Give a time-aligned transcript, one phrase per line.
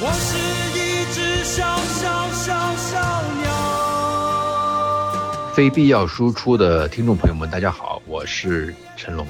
[0.00, 0.36] 我是
[0.76, 2.98] 一只小小小小
[3.42, 3.52] 鸟。
[5.54, 9.24] 非必要输出的听众朋友们，大家好，我是成龙。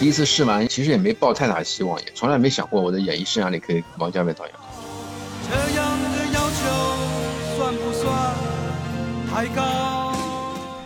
[0.00, 4.54] 第一次试完，其实也没抱太大希望，也从来没想过我的演艺生涯里可以王家卫导演。
[5.48, 6.58] 这样的要求
[7.56, 8.34] 算不算
[9.30, 9.62] 太高？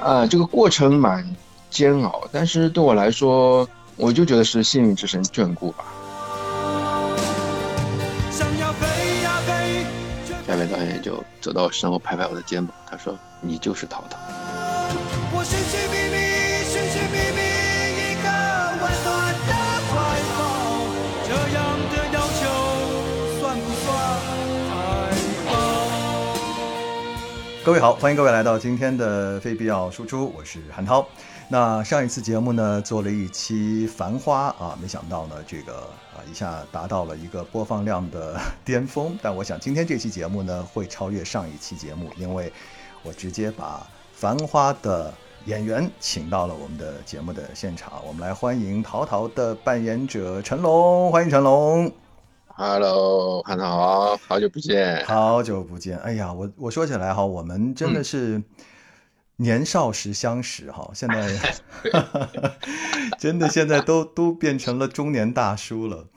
[0.06, 1.26] 啊，这个过程蛮
[1.70, 3.66] 煎熬，但是对我来说，
[3.96, 5.84] 我就觉得是幸运之神眷顾吧。
[8.30, 8.86] 想要飞
[9.22, 9.84] 呀飞，
[10.26, 14.18] 却家卫导演就走到我身后拍拍我的肩膀，他说：“你就是淘淘。
[15.34, 16.16] 我寻寻觅觅，
[16.64, 17.40] 寻寻觅觅
[18.00, 18.28] 一个
[18.80, 19.10] 温暖
[19.46, 19.52] 的
[19.88, 19.92] 怀
[20.38, 20.40] 抱。
[21.28, 21.60] 这样
[21.92, 22.42] 的要求
[23.40, 23.86] 算不算
[24.68, 24.72] 太
[25.46, 25.54] 高？
[27.64, 31.06] 各位好，欢迎各位来到今天的非必要输出，我是韩涛。
[31.52, 35.80] 那上一次节目呢，做了一期《繁花》啊，没想到呢，这个
[36.14, 39.14] 啊一下达到了一个播放量的巅峰。
[39.20, 42.50] 但我想今天这期节目呢，会超越上一期节目，因为
[43.02, 43.86] 我直接把
[44.18, 45.12] 《繁花》的
[45.44, 48.02] 演员请到了我们的节目的现场。
[48.06, 51.92] 我们来欢迎淘淘的扮演者成龙，欢迎成龙。
[52.56, 55.04] ”Hello，汉好，好久不见。
[55.04, 58.42] 好久不见，哎呀，我我说起来哈，我们真的是
[59.42, 61.36] 年少时相识哈，现在
[63.18, 66.08] 真的现在都都变成了中年大叔了。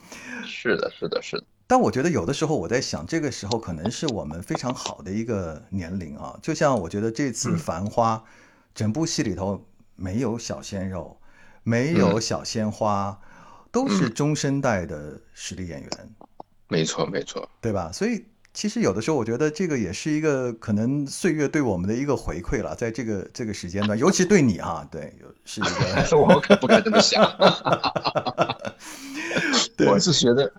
[0.45, 1.43] 是的，是的，是的。
[1.67, 6.37] 但我觉得有的时候我在想，这个时候可能是我们非常好的一个年龄啊。
[6.39, 8.23] 就像我觉得这次《繁花》
[8.75, 11.19] 整部戏里头没有小鲜肉，
[11.63, 13.19] 没有小鲜花，
[13.71, 15.89] 都是中生代的实力演员。
[16.67, 17.49] 没错，没错。
[17.59, 17.91] 对吧？
[17.91, 18.23] 所以
[18.55, 27.21] 其实有的时候，我觉得这个也是一个可能岁月对我们的一个回馈了，在这个这个时间段，尤其对你啊，对，有是一个 我可不敢这么想。
[29.75, 30.49] 对我是觉得，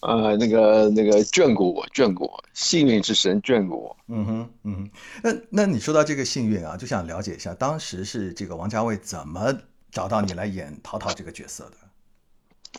[0.00, 3.96] 呃，那个那个眷顾我，眷顾我，幸运之神眷顾我。
[4.08, 4.90] 嗯哼嗯哼。
[5.22, 9.54] 那那你说到这个幸运啊，就想了解一下，当时是这个王家卫怎么
[9.92, 11.76] 找到你来演淘淘这个角色的？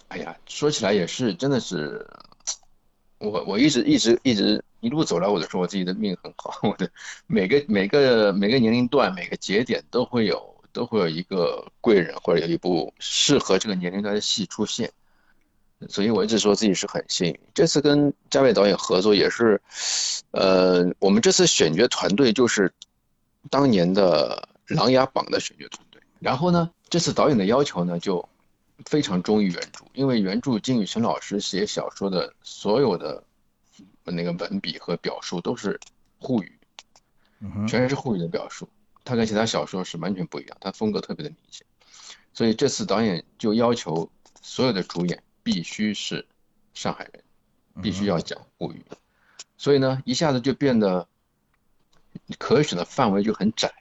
[0.10, 2.06] 哎呀，说起来也是，真的是，
[3.20, 6.88] 我我一直一直一直一路走来，我就说我自己的命很好， 我的
[7.26, 14.92] 每个每个每个年龄段每个节点都会有都会有一个贵人或者有一部适合这个年龄段的戏出现，
[15.90, 17.40] 所以我一直说自己是很幸运。
[17.54, 19.60] 这次跟嘉伟导演合作也是，
[20.32, 22.72] 呃，我们这次选角团队就是
[23.50, 28.30] 当年的《琅琊榜》的选角团队，然后呢，这次导演的要求呢就。
[28.86, 33.24] 非常忠于原著，因为原著金宇澄老师写小说的所有的
[34.12, 35.80] 那个文笔和表述都是
[36.20, 36.58] 沪语，
[37.68, 38.70] 全是沪语的表述，
[39.04, 41.66] 它跟其他小说是完全不一样，它风格特别的明显。
[42.34, 44.12] 所以这次导演就要求
[44.42, 46.28] 所有的主演必须是
[46.74, 47.24] 上海人，
[47.82, 48.86] 必须要讲沪语，
[49.58, 51.08] 所以呢，一下子就变得
[52.38, 53.74] 可选的范围就很窄。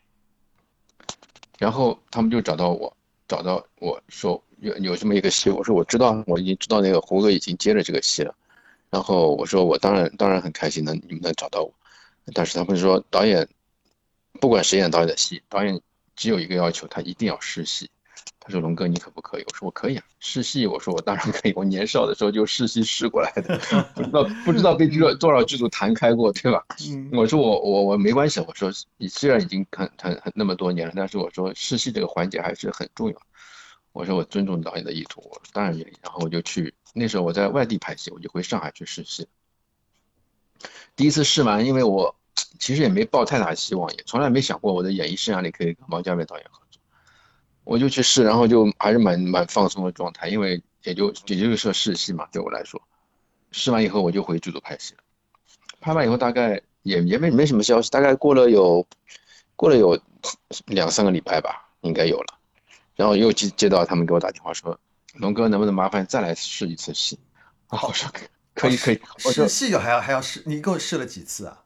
[1.58, 2.96] 然后他们就找到我，
[3.28, 4.42] 找到我说。
[4.60, 8.34] 有有这么一个戏，我说我知道，我已经知道那个胡歌已经接了这个戏了。
[8.94, 11.74] 然后我说我当然当然很开心能你们能找到我，
[12.32, 13.48] 但是他们说导演
[14.40, 15.80] 不管谁演导演的戏，导演
[16.14, 17.90] 只有一个要求，他一定要试戏。
[18.38, 19.44] 他说龙哥你可不可以？
[19.48, 20.64] 我说我可以啊，试戏。
[20.68, 23.58] 我说我当然可以，我年少的时候就试戏试过来的，
[23.96, 26.64] 不知道不知道被多多少剧组弹开过，对吧？
[27.10, 33.16] 我说我我我没关系，我说你虽然已经很很很那么多年了，但是我说试戏这个环节还是很重要。
[33.94, 35.96] 我说我尊重导演的意图，我当然愿意。
[36.02, 39.28] 然后我就去，那时候我在外地拍戏，我就回上海去试戏。
[40.96, 42.16] 第一次试完，因为我
[42.58, 46.82] 其实也没抱太大希望，也从来没想过我的演艺生涯里可以跟王家卫导演合作。
[47.62, 52.82] 我就去试，然后就还是蛮蛮放松的状态，因为也就也就是说试戏嘛，对我来说。
[53.52, 55.04] 试完以后我就回剧组拍戏了。
[55.80, 58.84] 拍完以后大概也也没没什么消息，大概过了有
[59.54, 59.96] 过了有
[60.66, 62.38] 两三个礼拜吧，应该有了。
[62.96, 64.78] 然后又接接到他们给我打电话说，
[65.14, 67.18] 龙哥能不能麻烦再来试一次戏？
[67.68, 68.08] 啊，我说
[68.54, 69.00] 可以可以。
[69.24, 71.62] 我说试戏还要还要试，你一共试了几次啊？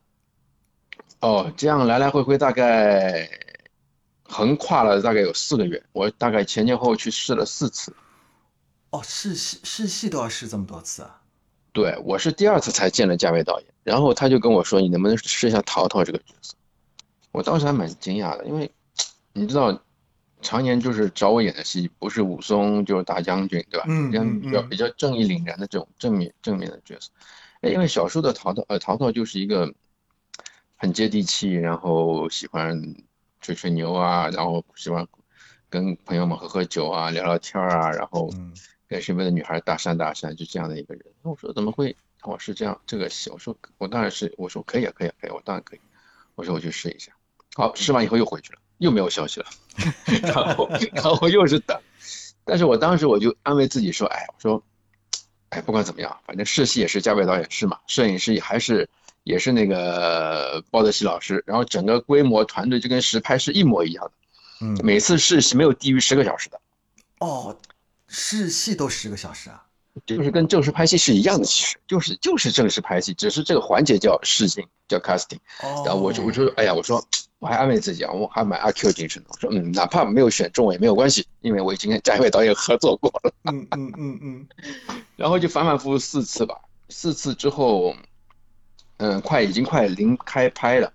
[1.20, 3.28] 哦，这样来来回回大概
[4.22, 7.94] 横跨了大概有四个月，我大概前前后后去试了四次。
[8.90, 11.20] 哦，试戏试戏都要试这么多次啊？
[11.72, 16.54] 对，我是第二次才见了嘉伟导演，然后他就跟我说，你能不能试一下淘淘这个角色？
[17.32, 18.70] 我当时还蛮惊讶的，因为
[19.34, 19.78] 你知道。
[20.40, 23.86] 常年就是找我演的戏，不是武松就是大将军，对吧？
[23.88, 27.10] 嗯，这样比较比较正义凛然的这种正面正面的角色。
[27.60, 29.74] 哎，因为小说的淘淘呃淘淘就是一个
[30.76, 32.94] 很接地气，然后喜欢
[33.40, 35.06] 吹吹牛啊，然后喜欢
[35.68, 38.52] 跟朋友们喝喝酒啊，聊聊天啊，然后嗯
[38.86, 41.04] 跟身边的女孩搭讪搭讪，就这样的一个人。
[41.22, 41.96] 那我说怎么会？
[42.24, 45.80] 我是这样这个戏，我说我当然是，我说可以啊，可以啊，可以啊，我当然可以。
[46.34, 47.12] 我说我去试一下。
[47.54, 49.46] 好，试完以后又回去了，又没有消息了，
[50.22, 51.78] 然后然后又是等。
[52.44, 54.62] 但是我当时我就安慰自己说，哎，我说，
[55.50, 58.88] 哎，不管怎么样，反正试戏也是嘉伟导演试嘛，摄影师也还是
[59.24, 64.12] 也是那个包德西老师，然后整个规模团队就跟实拍是一模一样的，
[64.66, 66.60] 嗯，每次试戏没有低于十个小时的，
[67.18, 67.56] 哦，
[68.06, 69.62] 试戏都十个小时啊？
[70.06, 75.38] 就是跟正式拍戏是一样的，其实就是就是正式拍戏，只是这个环节叫试镜，叫 casting。
[75.60, 77.04] 哦，然后我就我就哎呀，我说
[77.40, 79.28] 我还安慰自己啊，我还蛮阿 Q 精神的。
[79.32, 83.32] 我说嗯，哪怕没有选中也没有关系，因为我已经跟贾伟导演合作过了。
[83.44, 84.48] 嗯嗯嗯嗯，
[85.16, 87.94] 然后就反反复复四次吧，四次之后，
[88.96, 90.92] 嗯，快已经快临开拍了，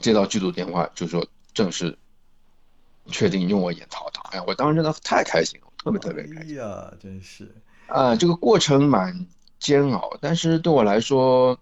[0.00, 1.98] 接到剧组电话就说正式
[3.08, 4.22] 确定用我演陶陶。
[4.30, 6.58] 哎呀，我当时真的太开心了，特别特别开心。
[6.58, 7.54] 哎呀，真是，
[7.88, 9.26] 啊、这个过程蛮
[9.58, 11.58] 煎熬，但是对我来说，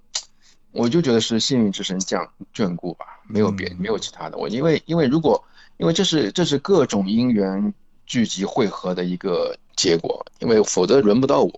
[0.75, 4.37] 我就觉得是幸运之神降眷顾吧，没有别嗯没有其他的。
[4.37, 5.43] 我因为因为如果
[5.79, 7.73] 因为这是这是各种因缘
[8.07, 11.53] 聚集汇合的一个结果，因为否则轮不到我。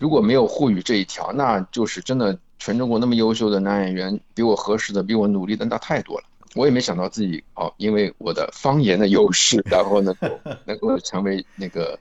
[0.00, 6.24] 如果没有沪语这一条，那就是真的全中国那么优秀的男演员，比我合适的、比我努力的那太多了。
[6.56, 10.28] 我也没想到自己哦，因为我的方言的优势，然后能够
[10.66, 11.98] 能够成为那个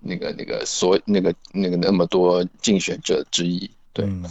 [0.00, 3.70] 那个那个所那个那个那么多竞选者之一。
[3.92, 4.24] 对，嗯，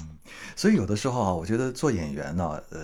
[0.56, 2.80] 所以有的时候啊，我觉得做演员呢，呃，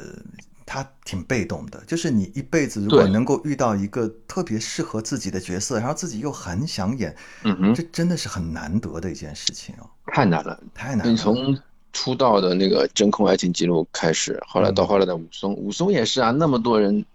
[0.65, 10.61] 他挺被动的，就是你一辈子如果能够遇到一个特别适合自己的角色，然后自己又很想演，嗯哼，这真的是很难得的一件事情哦，太难了。
[10.73, 11.11] 太难了。
[11.11, 11.57] 你从
[11.93, 17.05] 出道的那个真空爱情记录开始，后来到嗯后来的武松，武松也是啊，那么多人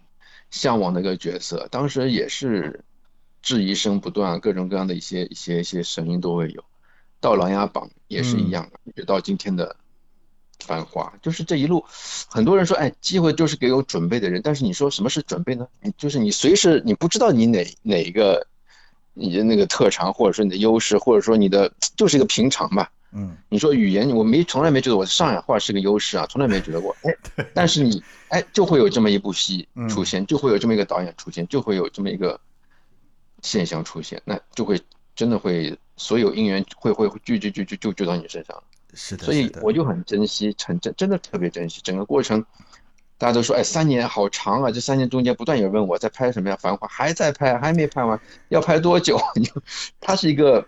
[0.51, 2.83] 向往的一个角色，当时也是
[3.41, 6.63] 质疑声不断，各种各样的一些一些一些声音都会有。
[7.19, 9.69] 到《琅琊榜》也是一样的，一直到今天的
[10.59, 11.85] 《繁华》，就是这一路，
[12.27, 15.67] 很多人说，哎，机会就是给有准备的人，但是你说什么是准备呢？
[15.81, 18.47] 你就是你随时你不知道你哪哪一个
[19.13, 22.91] 你的那个特长，或者说你的优势，或者说你的就是一个平常吧。
[23.13, 26.93] 嗯你说语言，我没从来没觉得我上海话是个优势啊，从来没觉得过。
[27.03, 32.39] 哎，但是你哎，就会有这么一部戏出现，就会有这么一个导演出现，就会有这么一个
[33.41, 34.81] 现象出现，那就会
[35.15, 38.61] 真的会所有因缘会会聚聚聚就聚到你身上。
[38.97, 42.43] 是的，所以我就很珍惜，很真真的特别珍惜整个过程。
[43.19, 44.71] 大家都说，哎，三年好长啊！
[44.71, 46.57] 这三年中间不断有人问我在拍什么呀？
[46.59, 49.19] 繁花还在拍，还没拍完，要拍多久？
[50.01, 50.67] 它是一个，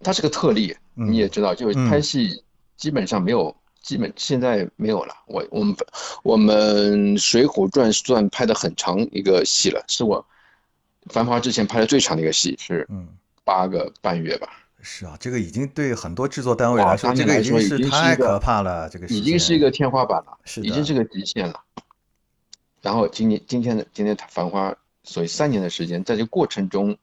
[0.00, 2.42] 它是个特例，嗯你也知道，就是嗯拍戏
[2.76, 5.14] 基本上没有，基本现在没有了。
[5.26, 5.76] 我我们
[6.22, 10.24] 我们《水浒传》算拍的很长一个戏了，是我
[11.12, 13.08] 《繁花》之前拍的最长的一个戏，是嗯。
[13.44, 14.50] 八个半月吧。
[14.80, 18.88] 是啊，这个已经对很多制作单位来说，这个已经是太可怕了。
[18.88, 21.62] 这个已经是一个天花板了，是已经是个极限了。
[22.80, 24.70] 然后今年今天的今天《繁花》，
[25.02, 26.96] 所以三年的时间，在这个过程中，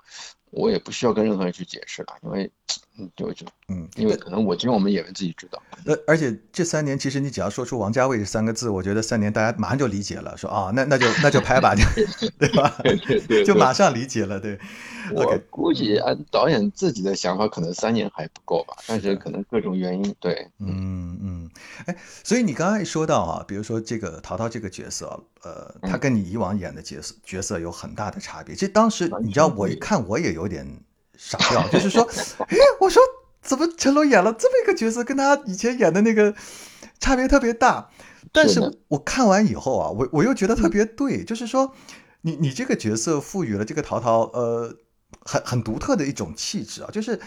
[0.52, 2.50] 我也不需要跟任何人去解释了，因为
[2.98, 5.62] 嗯，就就嗯，因为可能我只有我们演员自己知道。
[5.86, 11.84] 呃，而且这三年，其实你只要说出王家卫这三个字，我觉得三年大家马上就理解了，说啊，那那就那就拍吧， 就
[12.38, 12.76] 对吧？
[12.84, 14.60] 对对对，就马上理解了，对。
[15.14, 21.50] 我估计按导演自己的想法，可能三年还不够吧，但是可能各种原因，对，嗯嗯，
[21.86, 28.56] 哎，所以你刚才说到啊，比如说这个淘淘这个角色，呃，他嗯跟你以往演的角色角色有很大的差别。
[28.56, 30.68] 其实当时你知道，我一看我也有点
[31.16, 32.02] 傻掉，就是说，
[32.50, 33.00] 哎，我说
[33.46, 36.34] 怎么成龙演了这么一个角色，跟他以前演的那个
[37.00, 37.90] 差别特别大。
[38.32, 41.72] 但是我看完以后啊，我我又觉得特别对，就是说，
[42.22, 44.76] 你你这个角色赋予了这个淘淘呃
[45.22, 47.20] 很很独特的一种气质啊，就是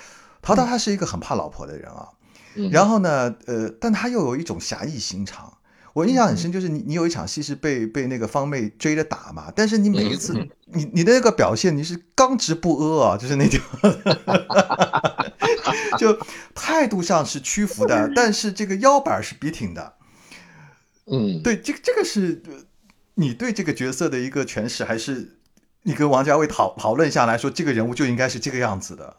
[0.43, 2.09] 淘淘他是一个很怕老婆的人啊，
[2.57, 2.69] 嗯。
[2.71, 5.55] 然后呢，呃，但他又有一种侠义心肠。
[5.95, 13.61] 我印象很深，就是你你有一场戏是被被那个方妹追着打嘛，但是你每一次嗯你你的那个表现你是刚直不阿啊，就是那种，
[15.99, 16.19] 就
[16.55, 19.95] 态度上是屈服的，但是这个腰板是笔挺的。
[21.07, 22.55] 嗯，对，这个这个是呃
[23.15, 25.39] 你对这个角色的一个诠释，还是
[25.83, 29.17] 你跟王家卫讨讨论下来说，这个人物就应该是这个样子的？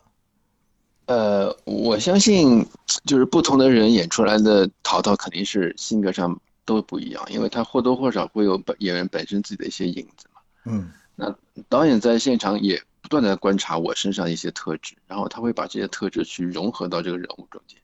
[1.07, 2.63] 呃，我相信
[3.05, 10.41] 就是不同的人演出来的淘淘肯定是性格上都不一样，因为他或多或少会有本演员本身自己的一些影子嘛。
[10.65, 11.35] 嗯那
[11.67, 17.79] 导演在现场也不断的观察我身上一些特质，然后他会把这些特质去融合到这个人物中间，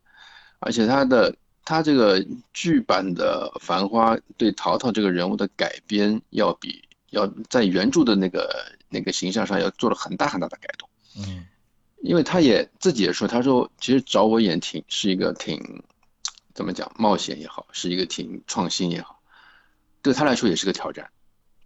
[0.60, 10.90] 而且他的他这个剧版的《繁花》对淘淘这个人物的改编要比要在原著的那个那那个形象上要做了很大很大的改动。
[11.18, 11.46] 嗯
[12.02, 15.84] 因为他也自己也说，他说其实找我演挺是一个挺
[16.54, 19.20] 怎么讲冒险也好，是一个挺创新也好，
[20.04, 21.10] 对他来说也是个挑战。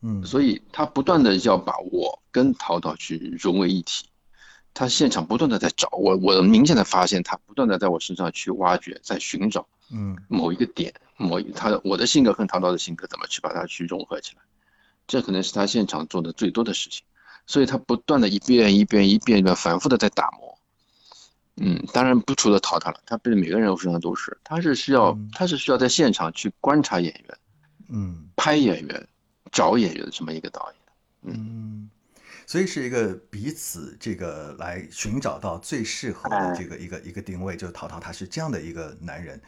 [0.02, 4.06] 嗯，所以他不断的要把我跟陶导去融为一体。
[4.74, 14.42] 他现场不断的在找我，我明显的发现他不断的在我身上去挖掘，在寻找嗯某一个点，某一他的我的性格和陶导的性格怎么去把它去融合起来，
[15.08, 17.04] 这可能是他现场做的最多的事情。
[17.48, 20.60] 所以他不断的一遍一遍一遍一遍反复的在打磨。
[21.58, 27.38] 嗯，当然不除了陶陶了，他对每个人物身上都是，他是需要嗯他是需要在现场去观察演员、
[27.90, 29.08] 嗯拍演员、
[29.52, 31.34] 找演员的这么一个导演。
[31.34, 31.90] 嗯，
[32.46, 39.42] 所以是一个彼此这个来寻找到最适合的哎这个一个一个定位，就是陶陶他是这样的一个男人，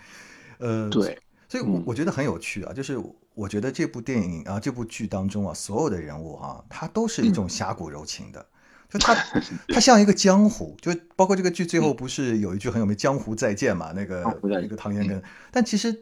[0.60, 1.18] 呃，对，
[1.48, 1.84] 所以我嗯。
[1.86, 2.98] 我觉得很有趣啊，就是
[3.34, 8.46] 我觉得这部电影啊，这部剧当中啊，所有的人物哈、他都是一种侠骨柔情的。
[8.90, 9.16] 就他，
[9.74, 13.94] 他像一个江湖，就包括这个剧最后不是有一句很有名“江湖再见”嘛？
[13.96, 14.64] 那个江湖再见。
[14.64, 15.98] 那个唐嫣跟，但其实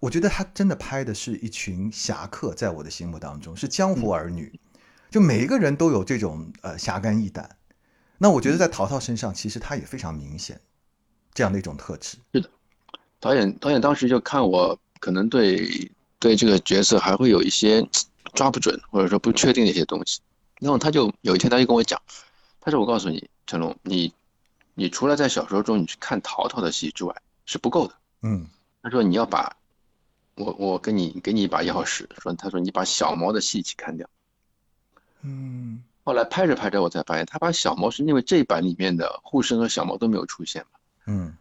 [0.00, 4.60] 我觉得他真的拍的是一群侠客，在我的心目当中是江湖儿女，
[5.10, 7.56] 就每一个人都有这种呃侠肝义胆。
[8.16, 10.60] 那我觉得在淘淘身上，其实他也非常明显
[11.34, 12.16] 这样的一种特质。
[12.32, 12.48] 是的
[13.18, 15.90] 导演导演当时就看我可能对
[16.20, 17.84] 对这个角色还会有一些
[18.34, 20.20] 抓不准或者说不确定的一些东西，
[20.60, 22.00] 然后他就有一天他就跟我讲，
[22.60, 24.12] 他说我告诉你成龙，你
[24.74, 27.12] 你除了在小说中你去看淘淘的戏之外
[27.46, 28.46] 是不够的，嗯。
[28.80, 29.56] 他说你要把
[30.38, 34.08] 我我给你给你一把钥匙，说他说你把小毛的戏一起看掉。
[35.22, 40.78] 嗯后来拍着拍着我才发现，他把小毛是因为这版里面的护身和小毛都没有出现嘛。
[41.06, 41.36] 嗯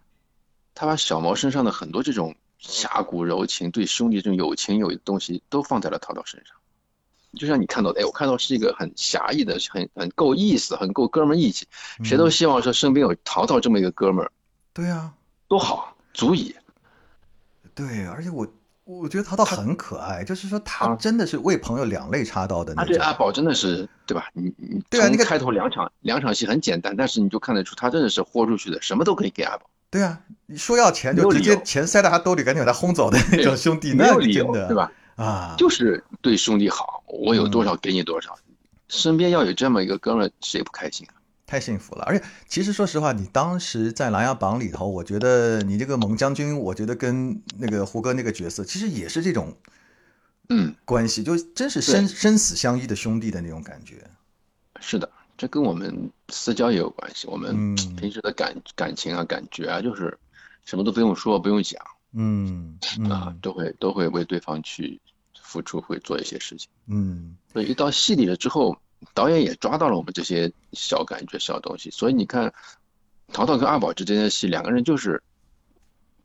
[0.74, 6.56] 他把小毛身上的很多这种侠骨柔情、对兄弟这种有情有义的东西都放在了陶陶身上。
[7.34, 11.68] 就像你看到的，哎，我看到是一个很侠义的、很很够意思、很够哥们义气，
[12.04, 14.32] 谁都希望说身边有淘淘这么一个哥们儿，
[14.74, 15.14] 对啊，
[15.48, 16.56] 多好，足以。
[17.76, 18.48] 对，而且我
[18.88, 22.94] 我觉得陶陶很可爱，就是说他啊真的是为朋友两肋插刀的那种。
[22.94, 24.30] 他对阿宝真的是，对吧？
[24.32, 34.92] 你你对啊那个开头两场两场戏很简单，但是你就看得出他真的是豁出去的，什么都可以给阿宝，对啊，你说要钱就直接钱塞到他兜里，赶紧把他轰走的那种兄弟， 那没有理由，真的对吧？
[35.18, 38.34] 啊，就是对兄弟好，我有多少嗯给你多少。
[38.88, 41.17] 身边要有这么一个哥们，谁不开心啊？
[41.48, 42.04] 太幸福了。
[42.04, 49.56] 而且其实说实话，你当时在《琅琊榜》里头，我觉得你这个蒙将军，我觉得跟那个胡歌那个角色，其实也是这种
[50.50, 53.96] 嗯，关系，就真是生生死相依的兄弟的那种感觉。
[54.80, 57.28] 是的，这跟我们私交也有关系。
[57.28, 60.16] 我们嗯平时的感感情啊、感觉啊，就是
[60.66, 61.82] 什么都不用说、不用讲
[62.14, 62.78] 嗯
[63.10, 65.00] 啊嗯，都会都会为对方去
[65.42, 66.70] 付出，会做一些事情。
[66.88, 68.78] 嗯所以一到戏里了之后，
[69.14, 71.90] 导演也抓到了我们这些小感觉、小东西。
[71.92, 72.54] 所以你看，
[73.34, 75.22] 陶陶跟二宝之间的戏，两个人就是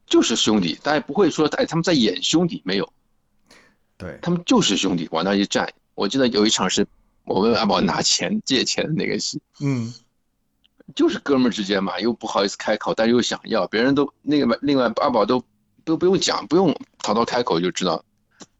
[0.06, 2.92] 就是兄弟，大家不会说哎他们在演兄弟，没有，
[3.96, 5.72] 对，他们就是兄弟，往那一站。
[5.94, 6.86] 我记得有一场是
[7.24, 9.92] 我问阿宝拿钱借钱的那个戏，嗯
[10.94, 15.42] 就是哥们儿之间嘛，又不好意思开口，但是又想要，别人都那个另外二宝都
[15.84, 18.04] 都不用讲，不用陶陶开口就知道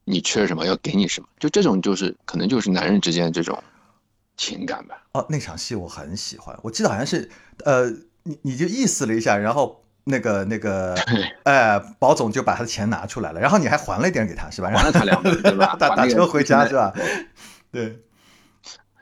[0.04, 3.62] 你缺什么，要给你什么，就这种就是可能就是男人之间的这种
[4.42, 5.00] 情感吧。
[5.12, 7.30] 哦，那场戏我很喜欢，我记得好像是
[7.64, 7.88] 呃，
[8.24, 10.96] 你你就意思了一下，然后那个那个
[11.44, 14.68] 哎， 保总就把他的钱拿出来了，然后你还还了一点给他是吧？
[14.68, 15.76] 然后还了他两本，对吧？
[15.78, 16.92] 打打车回家是吧？
[17.70, 18.00] 对，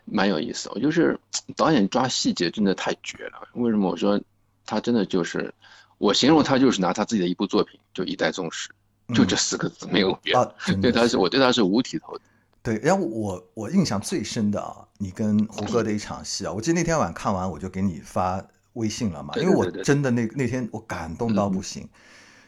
[0.05, 0.69] 蛮有意思。
[0.75, 1.19] 我就是
[1.57, 3.49] 导演抓细节真的太绝了。
[3.55, 4.21] 为什么我说
[4.67, 5.55] 他真的就是，
[5.97, 8.69] 我形容他就是拿他自己的一部作品，就一代宗师，
[9.15, 10.41] 就这四个字，没有别的。
[10.41, 12.25] 啊，的对他是，我对他是五体投地。
[12.63, 21.89] 对，然后我我印象最深的啊，你跟胡歌的一场戏啊， 我记得那天晚上看完我就给你发微信了嘛，因为我真的那那天我感动到不行，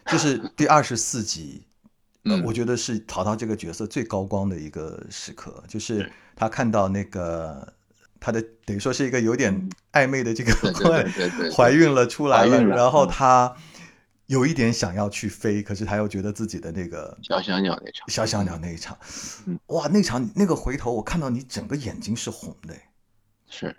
[0.06, 1.64] 就是第二十四集，
[2.44, 7.72] 我觉得是陶陶这个角色最高光的一个时刻，就是他看到那个
[8.20, 11.38] 他的等于说是一个有点暧昧的这个对对对对对。
[11.48, 13.08] 对 怀孕了出来了，然后嗯。
[13.08, 13.56] 他
[14.26, 18.96] 有一点想要去飞，可是他又觉得自己的那个小小鸟那场，小小鸟那一场。
[19.46, 22.74] 嗯，哇，那场那个回头，我看到你整个眼睛是红的。
[23.48, 23.76] 是。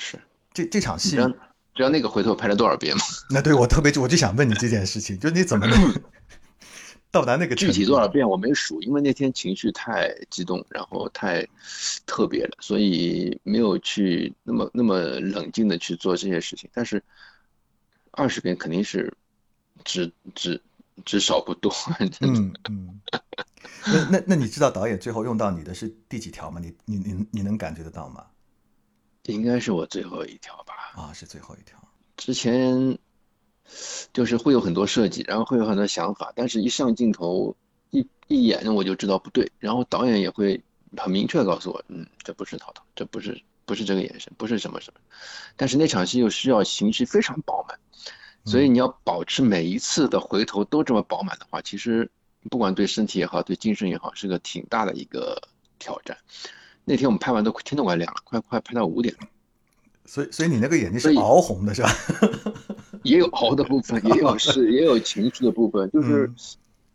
[0.00, 0.16] 是，
[0.54, 1.28] 这这场戏你知，道
[1.74, 3.02] 知道那个回头拍了多少遍吗？
[3.30, 5.76] 那对我特别，我就想问你这件事情，就你怎么能
[7.10, 11.44] 到达那个具体多少遍我没数，因为那天情绪太激动，然后太
[12.06, 16.70] 特别了，所以没有去那么那么冷静的去做这些事情。
[16.72, 17.02] 但是
[18.12, 19.12] 二十遍肯定是
[19.88, 20.62] 只只
[21.06, 21.72] 只少不多，
[22.20, 23.00] 嗯嗯。
[23.86, 26.60] 那那那你知道导演最后用到你的是第几条吗？
[26.62, 28.26] 你你你你能感觉得到吗？
[29.22, 30.74] 应该是我最后一条吧。
[30.94, 31.78] 啊，是最后一条。
[32.16, 32.98] 之前
[34.12, 37.56] 就是会有很多设计，然后会有很多想法，但是一上镜头
[37.90, 40.62] 一一眼我就知道不对，然后导演也会
[40.96, 45.00] 很明确地告诉我，嗯，这不是涛涛，这不是不是这个眼神，不是什么什么。
[45.56, 47.78] 但是那场戏又需要情绪非常饱满，
[48.48, 52.10] 所以你要保持每一次的回头都这么饱满的话，其实
[52.48, 55.40] 不管对身体也好，对精神也好，是个挺大的一个
[55.78, 56.16] 挑战。
[56.84, 59.28] 那天我们拍完都天都快亮了，快快拍到五点了。
[60.06, 61.90] 所以，所以你那个眼睛是熬红的是吧？
[63.04, 66.34] 也有熬的部分，也有是也有情绪的部分，就是嗯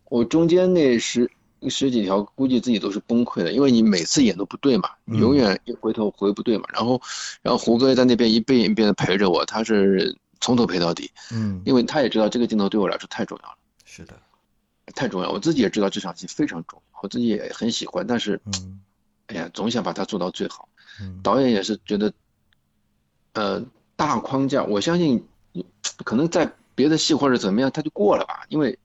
[0.10, 1.30] 我中间那十
[1.70, 6.66] 十几条，估计自己都是崩溃的，因为你每次演都不对嘛，嗯永远一回头回不对嘛。
[6.74, 7.02] 然后，
[7.42, 14.14] 然后胡歌在那边一遍一遍的陪着我，他是从头陪到底，嗯，因为他也知道这个镜头对我来说太重要了，是的，
[14.94, 15.32] 太重要。
[15.32, 18.82] 我自己也知道这场戏非常重要，我自己也很喜欢，但是，嗯
[19.28, 20.68] 哎呀，总想把它做到最好。
[21.00, 22.14] 嗯导演也是觉得，
[23.32, 25.26] 呃，大框架，我相信
[26.04, 28.44] 可能在别的戏或者怎么样，他就过了吧。
[28.50, 28.78] 因为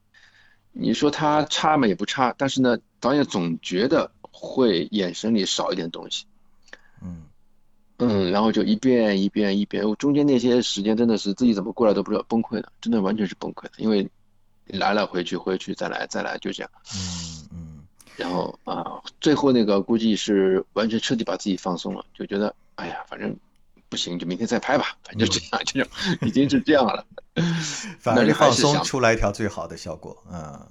[0.71, 6.25] 你说他差嘛也不差，但是呢，导演总觉得会眼神里少一点东西，
[7.03, 7.25] 嗯
[8.29, 14.09] 嗯，然后就一遍一遍一遍，我中间那些时间真的是自己怎么过来都不知道，崩溃了，真的完全是崩溃的，因为
[14.67, 17.85] 来了回去回去再来再来就这样，嗯嗯
[18.17, 23.35] 然后啊，最后那个估计是完全彻底把自己放松了，就觉得哎呀，反正
[23.89, 25.91] 不行，就明天再拍吧，反正就这样，这种
[26.23, 27.07] 已经是这样了。
[28.01, 30.17] 反而那你是放松出来一条最好的效果。
[30.33, 30.67] 嗯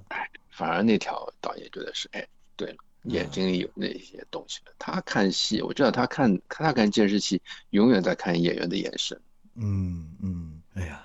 [0.49, 4.71] 反而那条导演觉得是，哎，对了，眼睛里有那些东西了。
[4.79, 9.19] 他看戏，我知道他看他看监视器，永远在看演员的眼神。
[9.55, 11.03] 嗯嗯，哎呀。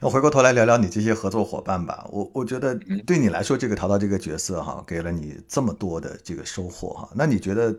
[0.00, 2.06] 那回过头来聊聊你这些合作伙伴吧。
[2.10, 7.08] 我我觉得嗯对你来说，这个淘淘这个角色哈，给了你这么多的这个收获哈。
[7.14, 7.74] 那你觉得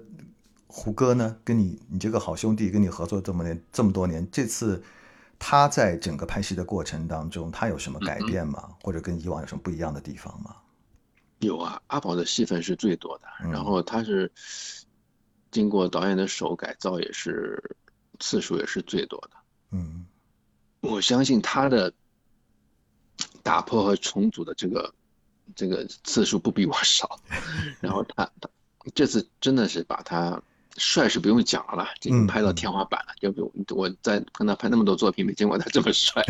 [0.67, 1.35] 胡歌呢？
[1.43, 4.81] 跟你你这个好兄弟跟你合作这么年这么多年，这次
[5.37, 8.69] 他在整个拍戏的过程当中，他有什么改变吗？
[8.81, 10.55] 或者跟以往有什么不一样的地方吗？
[11.39, 13.51] 有啊，阿宝的戏份是最多的，嗯。
[13.51, 14.31] 然后他是
[15.51, 17.77] 经过导演的手改造，也是
[18.19, 19.37] 次数也是最多的。
[19.71, 20.05] 嗯。
[20.81, 21.93] 我相信他的
[23.41, 24.93] 打破和重组的这个
[25.55, 27.19] 这个次数不比我少，
[27.81, 28.49] 然后他他
[28.93, 30.41] 这次真的是把他
[30.77, 36.23] 帅是不用讲了啦，这嗯个拍到天花板了，就比我我在跟他拍那么多作品，没见过他这么帅，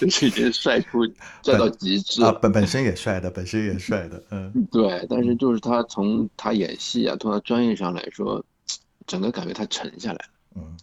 [0.00, 1.04] 已经帅出
[1.42, 2.38] 帅到极致啊，了。
[2.40, 8.44] 本本身也帅的，本身也帅的，嗯 对，但是就是他从他演戏啊，从他专业上来说，
[9.06, 10.30] 整个感觉他沉下来了。
[10.56, 10.76] 嗯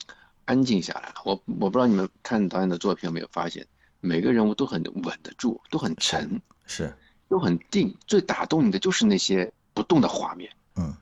[0.45, 1.15] 安静下来了。
[1.25, 3.65] 我我不知道你们看导演的作品有没有发现，
[3.99, 6.95] 每个人物都很稳得住，都很沉，是，
[7.27, 7.91] 都很定。
[8.05, 10.95] 最打动你的就是那些不动的画面，嗯。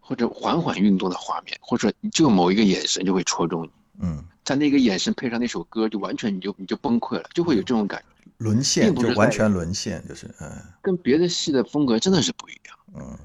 [0.00, 10.52] 或者缓缓运动的画面，或者就某一个眼神就会戳中你，嗯，在那个眼神配上那首歌，就完全你就你就崩溃了，就会有这种感觉，沦陷就是完全沦陷，就是嗯。
[10.82, 12.78] 跟别的戏的风格真的是不一样。
[12.94, 13.18] 嗯。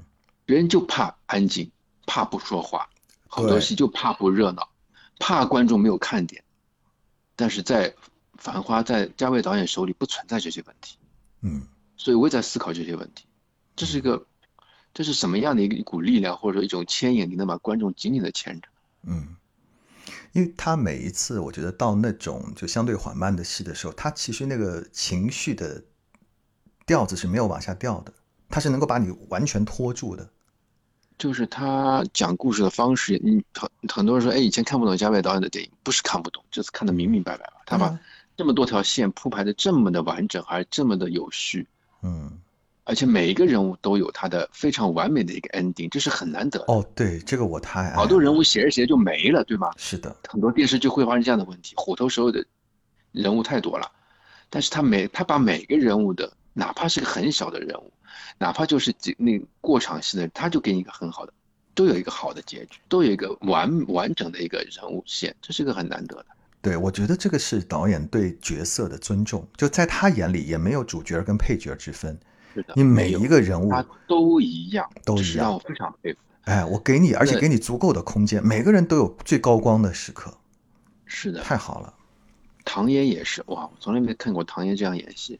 [0.46, 1.70] 别人就怕安静，
[2.06, 2.88] 怕不说话，
[3.28, 4.70] 好多戏就怕不热闹，
[5.18, 6.42] 怕观众没有看点。
[7.36, 7.90] 但是在
[8.38, 10.96] 《繁花》在嘉伟导演手里不存在这些问题，
[11.42, 11.66] 嗯。
[11.98, 13.26] 所以我也在思考这些问题。
[13.76, 14.26] 这是一个，
[14.92, 18.68] 这是什么样的一个一股力量，或者说一种牵引，你能把观众紧紧的牵着？
[19.04, 19.36] 嗯，
[20.32, 25.82] 因为他每一次我觉得到那种就相对缓慢的戏的时候，他其实那个情绪的
[26.86, 28.12] 调子是没有往下掉的，
[28.48, 30.28] 他是能够把你完全拖住的。
[31.18, 37.52] 就是他讲故事的方式，你很很多人说，哎，以前看不懂加伟导演的电影，不是看不懂，这次看得明明白白了。
[37.66, 37.98] 他把嗯
[38.36, 41.68] 这么多条线铺排的这么的完整，还这么的有序，
[42.02, 42.38] 嗯，
[42.84, 46.64] 而且每一个人物都有他的非常完美的一个 ending，这是很难得的。
[46.68, 49.70] 哦，对，这个我太爱好多人物写着写着就没了，对吗？
[49.76, 52.44] 是的，很多电视剧会发生这样的问题，虎头蛇尾的
[53.12, 53.90] 人物太多了，
[54.48, 57.92] 但是他每他把每个人物的，哪怕是个很小的人物，
[58.38, 61.32] 哪怕就是几那过场戏的，他就给你一个很好的，
[61.74, 66.26] 都有一个好的结局，都有一个完完整的一个人物线，这是个很难得的。
[66.62, 72.18] 对，我觉得这个是导演对角色的尊重，就在他眼里也没有主角跟配角之分，
[72.54, 76.18] 是的，你每一个人物他都一样，都一样我非常佩服。
[76.42, 80.36] 哎，我给你，而且给你足够的空间，每个人都有最高光的时刻，
[81.04, 81.94] 是的，太好了。
[82.64, 85.38] 唐嫣也是哇，我从来没看过唐嫣这样演戏。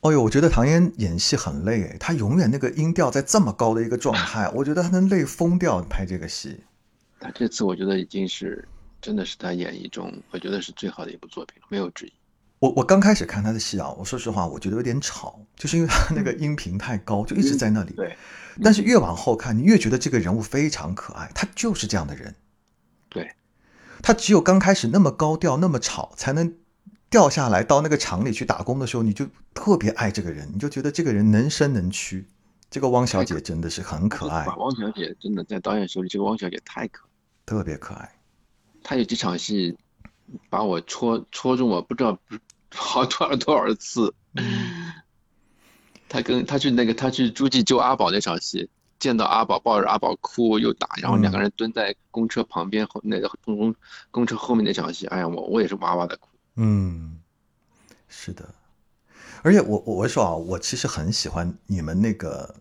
[0.00, 6.60] 哦呦，我觉得唐嫣演戏很累诶，她永远那个音调在这么高的一个状态， 我觉得她能累疯掉拍这个戏。
[7.20, 8.66] 他这次我觉得已经是
[9.00, 12.12] 真的是他演绎中，我觉得是最好的一部作品了，没有之一。
[12.62, 17.92] 我我刚开始看他的戏啊，我说实话，我觉得有点吵，就是因为他那个音频太高，就一直在那里。
[17.94, 18.16] 对，
[18.62, 22.32] 但是越往后看，你越觉得这个人物非常可爱，他就是这样的人。
[23.08, 23.32] 对，
[24.00, 26.54] 他只有刚开始那么高调、那么吵，才能
[27.10, 32.28] 掉下来到那个厂里去打工的时候，你就特别爱这个人，你就觉得这个人能伸能屈。
[32.70, 37.08] 这个汪小姐真的是很可爱，汪小姐真的在导演手里，这个汪小姐太可，
[37.44, 38.08] 特别可爱。
[38.84, 39.76] 她有几场戏
[40.48, 42.16] 把我戳戳中，我不知道
[42.74, 44.14] 好多少多少次。
[46.08, 53.74] 他跟他去那个他去诸暨救阿宝那场戏，见到阿宝抱着阿宝哭又打，然后两个人蹲在公车旁边后那个公公
[54.10, 56.28] 公车后面那场戏，哎呀，我我也是哇哇的哭。
[56.56, 57.18] 嗯，
[58.08, 58.46] 是的。
[59.42, 62.56] 而且我我我说啊，我其实很喜欢你们那个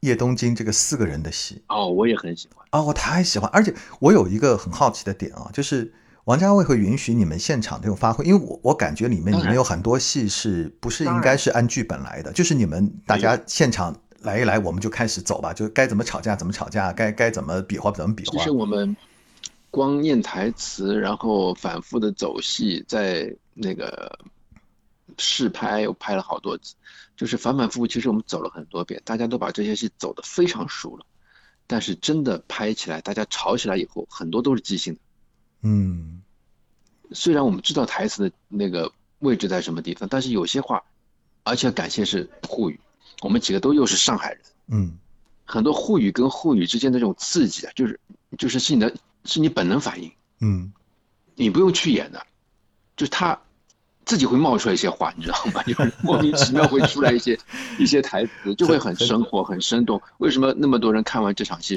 [0.00, 3.48] 叶东京这个四个人的戏哦，我也很喜欢啊，我太喜欢。
[3.52, 5.92] 而且我有一个很好奇的点啊，就是
[6.26, 18.32] 王家卫会允许你们现场这种发挥，因为我我感觉里面你们有很多戏是不是应该是按剧本来的，就是你们大家现场来一来，我们就开始走吧，就该怎么吵架怎么吵架，该该怎么比划怎么比划。
[18.36, 18.96] 其实我们
[19.70, 24.18] 光念台词，然后反复的走戏，在那个。
[25.18, 26.74] 试拍又拍了好多次，
[27.16, 27.86] 就是反反复复。
[27.86, 31.06] 其实我们走了很多遍，大家都把这些戏走得非常熟了。
[31.66, 35.00] 但是真的拍起来，大家吵起来以后，很多都是即兴的。
[35.68, 36.22] 嗯，
[37.10, 40.82] 虽然我们知道台词的那个位置在什么地方，但是有些话，
[41.42, 42.78] 而且感谢是沪语，
[43.22, 44.40] 我们几个都又是上海人。
[44.68, 44.98] 嗯，
[45.44, 47.98] 很多沪语跟沪语之间的这种刺激啊，就是
[48.38, 50.12] 就是是你的，是你本能反应。
[50.40, 50.72] 嗯，
[51.34, 52.24] 你不用去演的，
[52.96, 53.40] 就是他。
[54.06, 55.60] 自己会冒出来一些话，你知道吗？
[55.66, 57.36] 就是莫名其妙会出来一些
[57.76, 60.00] 一些台词，就会很生活、很生动。
[60.18, 61.76] 为什么那么多人看完这场戏，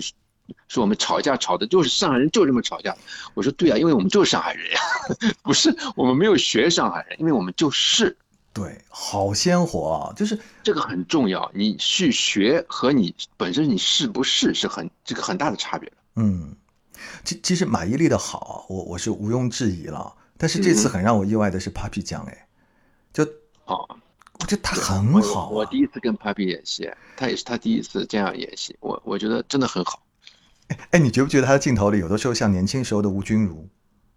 [0.67, 2.95] 说我们吵架吵的就是上海人就这么吵架？
[3.33, 4.79] 我说对啊，因为我们就是上海人呀，
[5.43, 8.15] 不是我们没有学上海人，因为我们就是。
[8.51, 10.13] 对，好鲜活啊！
[10.17, 16.55] 就是这个很重要，你去学和你本身你是不是是很这个很大的差别嗯，
[17.23, 20.13] 其其实马伊琍的好，我我是毋庸置疑了。
[20.35, 22.47] 但是这次很让我意外的是，Papi 酱哎，
[23.13, 23.23] 就
[23.65, 23.87] 哦，
[24.39, 25.49] 我觉得他很好。
[25.49, 30.01] 我第一次跟 Papi 演戏，他也是他第一次这样演戏，我我觉得真的很好。
[30.91, 33.67] 哎，你觉不觉得他的镜头里有的时候像年轻时候的吴君如？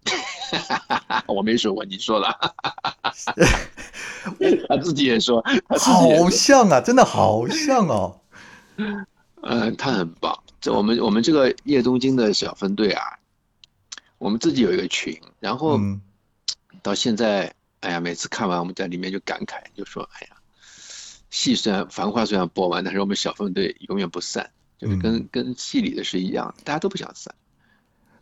[1.27, 2.37] 我没说过，你说了。
[4.67, 5.43] 他自己也说，
[5.79, 8.21] 好像啊，真的好像哦。
[8.77, 10.43] 嗯，他很棒。
[10.61, 13.03] 这我们我们这个叶东京的小分队啊。
[14.19, 15.77] 我们自己有一个群，然后
[16.81, 20.37] 到现在，哎呀，每次看完我们在里面就感慨，就说，哎呀，
[21.29, 24.51] 戏虽然繁花虽然播完，但是我们小分队永远不散，
[24.83, 27.33] 就是跟跟戏里的是一样，大家都不想散。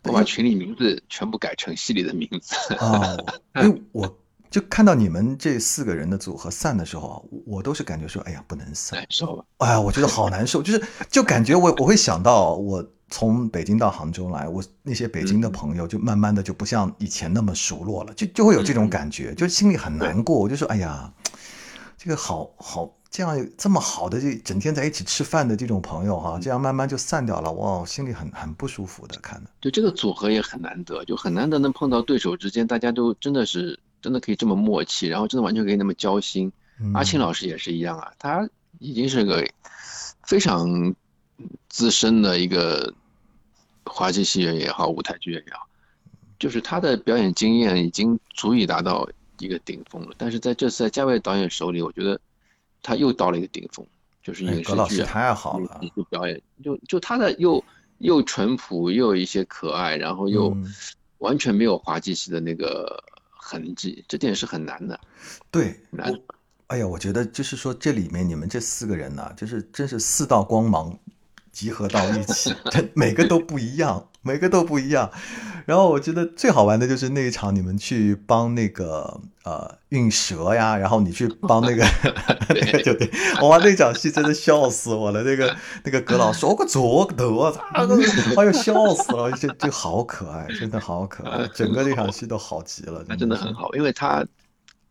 [0.04, 2.74] 我把群里名字全部改成戏里的名字。
[2.74, 3.16] 啊，
[3.62, 4.18] 因为我
[4.50, 9.44] 就看到你们这四个人的组合散的时候，我都是感觉说，哎呀，不能散，难受吧？
[9.58, 12.86] 哎呀，我觉得好难受，就是就感觉我我会想到我。
[13.14, 20.38] 从北京到杭州来，我那些北京的朋友就慢慢的就不像以前那么熟络了，就就会有这种感觉，就心里很难过。
[20.38, 21.12] 我就说，哎呀，
[21.98, 29.50] 这个好好这样这么好的这整天在一起吃饭的这种朋友哈，这样慢慢就散掉了，哇，心里很很不舒服的看的。
[29.60, 36.50] 就这个组合也很难得，就很难得能碰到对手之间，大家都真的是真的可以这么默契，然后真的完全可以那么交心。
[36.94, 38.48] 阿庆老师也是一样啊，他
[38.80, 39.46] 已经是个
[40.24, 40.94] 非常
[41.68, 42.92] 资深的一个。
[43.84, 45.66] 滑稽戏人也好，舞台剧也好，
[46.38, 49.06] 就是他的表演经验已经足以达到
[49.38, 50.14] 一个顶峰了。
[50.16, 52.18] 但是在这次在嘉伟导演手里，我觉得
[52.82, 53.86] 他又到了一个顶峰，
[54.22, 57.64] 就是影视剧太好了，表演就就他的又
[57.98, 60.56] 又淳朴，又有一些可爱，然后又
[61.18, 64.98] 完全没有滑稽戏的那个痕迹，这点是很难的。
[65.50, 66.12] 对，难。
[66.66, 70.98] 哎呀，我觉得就是说这里面你们这四个人呢，就是真是四道光芒。
[71.52, 75.10] 集合到一起， 它每个都不一样，每个都不一样。
[75.64, 81.84] 然后我觉得最好玩的就是那一场，你们去帮那个呃运蛇呀，然后你去帮那个
[82.50, 83.08] 那个酒店，
[83.42, 85.22] 哇，那场戏真的笑死我了。
[85.22, 93.04] 那个那个葛老师，我个左个头啊，哎呦笑死了，就就好可爱，真的好可爱，整个那场戏都好极了。
[93.08, 94.26] 他真的很好，因为他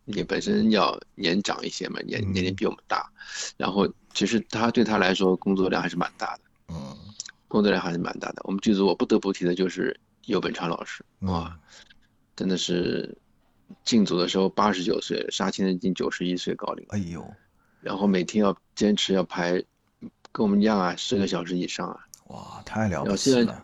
[0.06, 3.06] 也本身要年长一些嘛，年年龄比我们大，
[3.58, 6.41] 然后其实他对他来说工作量还是蛮大的。
[7.52, 8.40] 嗯，工作量还是蛮大的。
[8.44, 11.54] 我们剧组我不得不提的就是尤本昌老师，哇，
[12.34, 13.14] 真的是
[13.84, 16.86] 进组的时候八十九岁，杀青的已经九十一岁高龄。
[16.88, 17.22] 哎呦，
[17.82, 19.62] 然后每天要坚持要排，
[20.32, 22.00] 跟我们一样啊，十个小时以上啊。
[22.28, 23.62] 哇，太了不起了。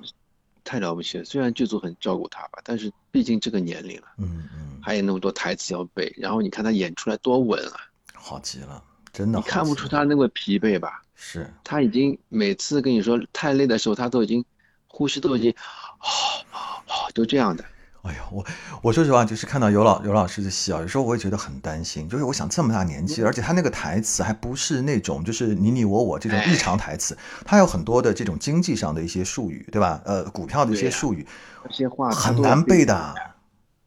[0.64, 1.24] 太了不起了。
[1.24, 7.80] 虽然剧组很照顾他吧，但是毕竟这个年龄了，嗯嗯，还有那么多台词要背，然后你看他演出来多稳啊，
[8.12, 11.02] 好极了，真的你看不出他那个疲惫吧？
[11.20, 14.44] 是，他已经每次跟你说太累的时候，他都已经
[14.86, 15.52] 呼吸都已经，
[15.98, 17.64] 啊都这样的。
[18.02, 18.46] 哎呀，我
[18.80, 22.08] 我说实话，就是看到尤老尤老师的戏啊，有时候我也觉得很担心。
[22.08, 30.00] 就是我想这么大年纪，而且他那个台词还不是那种就是你你我我这种日常台词，他有很多的这种经济上的一些术语，对吧？
[30.04, 31.26] 呃，股票的一些术语
[31.64, 33.14] 这些话很难背的。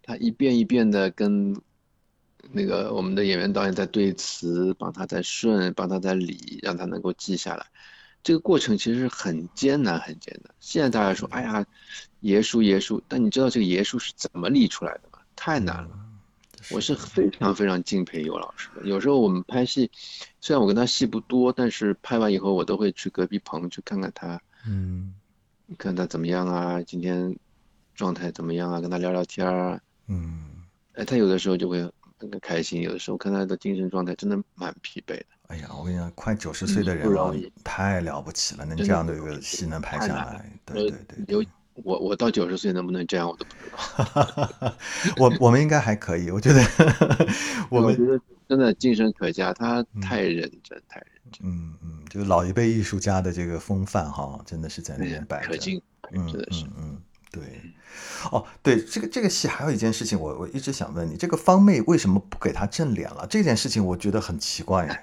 [0.03, 1.55] 他一遍一遍的跟
[2.53, 7.65] 那个我们的演员导演在对词，帮他在顺，帮他在理，让他能够记下来。
[8.23, 10.53] 这个过程其实很艰难，很艰难。
[10.59, 11.65] 现在大家说，哎呀，
[12.19, 15.19] 爷叔爷叔，但你知道这个爷叔是怎么立出来的吗？
[15.35, 15.89] 太难了。
[16.69, 18.85] 我是非常非常敬佩尤老师的。
[18.85, 19.89] 有时候我们拍戏，
[20.39, 25.15] 虽然我跟他戏不多，但是拍完以后我都会去隔壁棚去看看他，嗯
[25.79, 27.35] 看他怎么样啊，今天
[27.95, 29.81] 状态怎么样啊，跟他聊聊天儿啊。
[30.05, 30.43] 嗯，
[30.93, 31.91] 哎，他有的时候就会
[32.29, 35.25] 很开心，有的时候看他的精神状态真的蛮疲惫的。
[35.47, 41.45] 哎呀，我跟你讲，快九十岁的嗯人啊不容易，太了不起了，能这样的一个戏能拍下来，对对对对有
[41.83, 43.69] 我我到九十岁能不能这样，我都不知
[44.13, 44.75] 道。
[45.17, 46.61] 我我们应该还可以，我觉得
[47.69, 55.47] 我们觉得真的精神可嘉，他太认真，太认真，嗯嗯，就是老一辈艺术家的这个风范哈，真的是在那边摆着。
[55.47, 55.81] 可敬，
[56.11, 56.73] 嗯真的是嗯。
[56.77, 57.01] 嗯，
[57.31, 57.41] 对。
[58.31, 63.25] 哦，对，这个这个戏还有一件事情，我我一直想问你，这个方妹为什么不给她正脸了？
[63.29, 64.99] 这件事情我觉得很奇怪呀。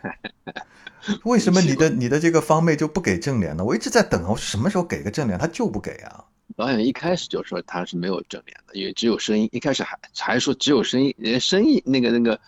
[1.24, 3.64] 为什么你的你的这个方妹就不给正脸呢？
[3.64, 6.24] 我一直在等啊，我什么时候给个正脸，她就不给啊。
[6.56, 9.48] 导演一开始就说他是没有正脸的，因为只有声音。
[9.52, 12.40] 一开始还还说只有声音，连声音那个那个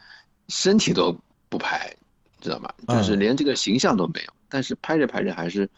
[0.49, 1.17] 身体都
[1.49, 1.95] 不拍，
[2.41, 2.73] 知道吗？
[2.89, 4.33] 就是嗯连这个形象都没有。
[4.49, 5.69] 但是拍着拍着还是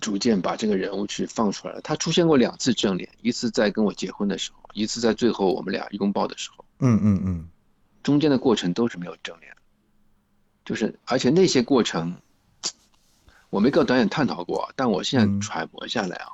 [0.00, 1.80] 逐渐把这个人物去放出来了。
[1.82, 6.64] 他出现过两次正脸，一次在跟我结婚的时候，一次在最后我们俩拥抱的时候。
[6.78, 7.48] 嗯嗯嗯，
[8.02, 9.54] 中间的过程都是没有正脸，
[10.64, 12.16] 就是而且那些过程，
[13.50, 16.32] 我没跟导演探讨过，但我现嗯在揣摩下来啊，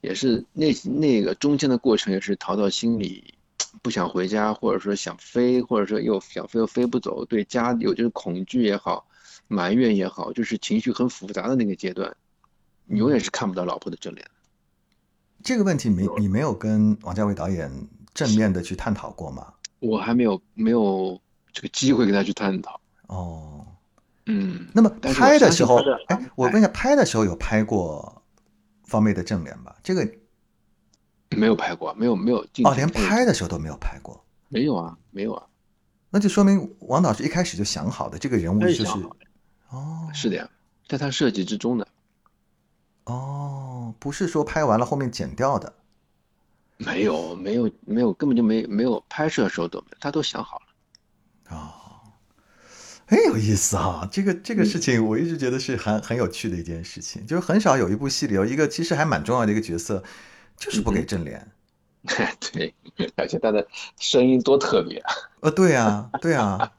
[0.00, 3.34] 也是那那个中间的过程也是逃到心里
[3.82, 9.06] 不想回家，或者说想飞，或者说又想飞又飞不走，对家有就是恐惧也好，
[9.46, 12.16] 埋怨也好，就是情绪很复杂的那个阶段，
[12.86, 14.26] 你永远是看不到老婆的正脸。
[15.42, 17.70] 这个问题没你没有跟王家卫导演
[18.14, 19.52] 正面的去探讨过吗？
[19.80, 21.20] 我还没有没有
[21.52, 23.66] 这个机会跟他去探讨，哦，
[24.24, 28.22] 嗯，那么拍的时候哎，我问一下，拍的时候有拍过
[28.84, 29.76] 方妹的正脸吧？
[29.82, 30.10] 这个
[31.28, 35.46] 没有拍过，没有没有进哦，连拍的时候都没有拍过，没有啊，没有啊，
[36.08, 38.86] 那就说明王导是一开始就想好的，这个人物就是
[39.68, 40.08] 哦。
[40.14, 40.48] 是的呀，
[40.88, 41.86] 在他设计之中的，
[43.04, 45.74] 哦，不是说拍完了后面剪掉的
[46.78, 51.56] 没有没有没有，根本就没没有拍摄的时候都没，他都想好了。
[51.56, 51.72] 哦，
[53.06, 54.08] 很有意思啊！
[54.10, 60.02] 这个这个嗯事情我一直觉得是很很有趣的一件事情，就是很少有一部戏里有一个其实还蛮重要的一个角色，
[60.56, 61.50] 就是不嗯给正脸。
[62.52, 62.74] 对，
[63.16, 63.66] 而且他的
[63.98, 65.14] 声音多特别啊！
[65.40, 66.72] 呃，对啊，对啊，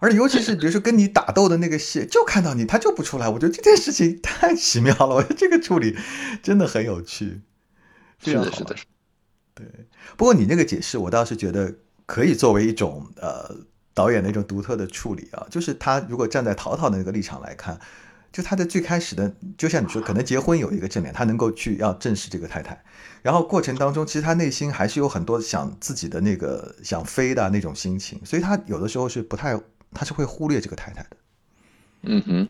[0.00, 5.96] 而且尤其是比如说跟你打斗的那个戏，就看到你，他就不出来，我觉得这件事情太奇妙了，我觉得这个处理
[6.42, 7.40] 真的很有趣，
[8.18, 8.76] 非是的，是的
[9.54, 9.66] 对，
[10.16, 13.56] 不过你那个解释，我倒是觉得可以作为一种呃
[13.94, 17.80] 导演的一种独特的处理啊，就是他如果站在陶陶的那个立场来看，
[18.30, 22.84] 就他的最开始的，就像你说，可能结婚有一个正脸，他能够去要正视这个太太，
[23.22, 29.58] 然后过程当中，其实他内心还是有很多想自己的那个想飞的那种心情，所以他有的时候是不太，
[29.96, 31.16] 他是会忽略这个太太的。
[32.02, 32.48] 嗯哼，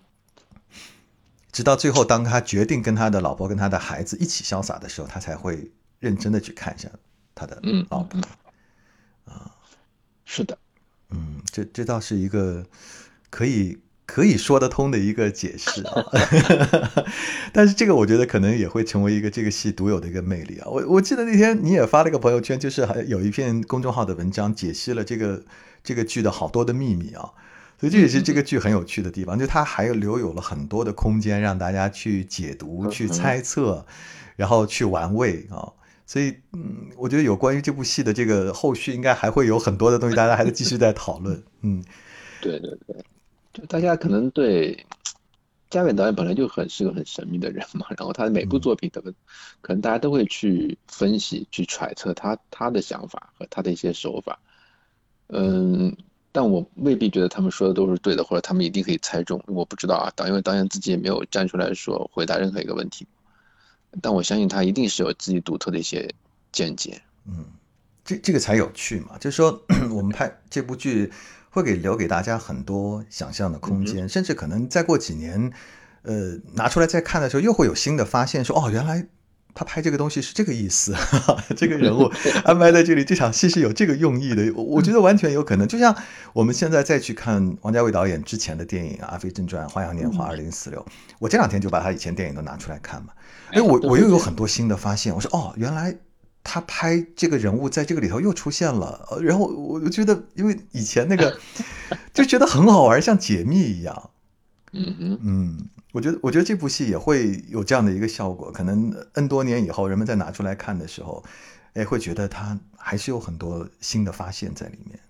[1.52, 6.90] 直到最后，当他决定跟他的老婆、跟他的孩子一起潇洒的时候，他才会认真的去看一下
[7.34, 8.20] 他的嗯老婆
[9.24, 9.54] 啊。
[10.24, 10.58] 是的，
[11.10, 12.66] 嗯，这这倒是一个
[13.30, 16.04] 可以可以说得通的一个解释啊。
[17.54, 20.68] 但是这个我觉得可能也会成为一个这个戏独有的一个魅力啊。
[20.68, 25.42] 我我记得那天你也发了个朋友圈，就是还有一篇公众号的文章解析了这个
[25.86, 27.32] 这个剧的好多的秘密啊。
[27.78, 33.86] 所以这也是这个剧很有趣的地方，就它还有留有了很多的空间让大家去解读、去猜测，
[34.34, 35.72] 然后去玩味啊。
[36.06, 41.42] 所以，嗯，我觉得有关于这部戏的这个后续，应该还会有很多的东西，大家还在继续在讨论。
[41.62, 41.84] 嗯，
[42.40, 42.96] 对对对，
[43.52, 44.86] 就大家可能对
[45.68, 49.12] 嘉伟导演本来就很是个很神秘的人嘛， 然后他的每部作品，可能
[49.60, 54.38] 可能大家都会去分析、去揣测他他的想法和他的一些手法，
[55.28, 55.96] 嗯。
[56.32, 59.42] 但我未必觉得他们说的都是对的，或者他们一定可以猜中。
[59.46, 63.06] 我不知道啊，导因为导演自己也没有站出来说回答任何一个问题。
[64.02, 66.14] 但我相信他一定是有自己独特的一些
[66.52, 67.00] 见解。
[67.26, 67.46] 嗯，
[68.04, 71.10] 这这个才有趣嘛，就是说 我们拍这部剧
[71.48, 75.50] 会给留给大家很多想象的空间，甚至可能再过几年，
[76.02, 79.08] 呃，拿出来再看的时候，又会有新的发现，说哦，原来。
[79.56, 80.94] 他拍这个东西是这个意思，
[81.56, 82.12] 这个人物
[82.44, 84.52] 安排在这里，这场戏是有这个用意的。
[84.54, 85.96] 我我觉得完全有可能，就像
[86.34, 90.78] 我们现在再去看王家卫导演之前的电影《阿飞正传》《花样年华》《二零四六》，
[91.18, 93.08] 我这两天就把他以前电影都拿出来看嘛。
[93.52, 95.14] 哎，我我又有很多新的发现。
[95.14, 95.96] 我说哦，原来
[96.44, 99.08] 他拍这个人物在这个里头又出现了。
[99.22, 101.38] 然后我就觉得，因为以前那个
[102.12, 104.10] 就觉得很好玩，像解密一样。
[104.76, 105.68] 嗯嗯嗯。
[105.92, 108.52] 我觉得，我觉得这部戏也会有这样的一个效果。
[108.52, 111.24] 可能 N 多年以后，人们再拿出来看的时候，
[111.72, 115.00] 哎，会觉得它还是有很多新的发现在里面。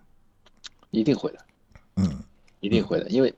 [0.92, 1.38] 一定会的，
[1.96, 2.22] 嗯，
[2.61, 3.09] 一定会的。
[3.11, 3.35] 因为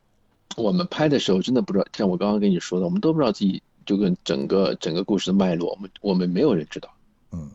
[0.57, 6.91] 我们拍的时候，真的不知道，像我刚刚跟你说的，我们都不知道自己就跟整个整个故事的脉络，我们我们没有人知道，
[7.33, 7.51] 嗯，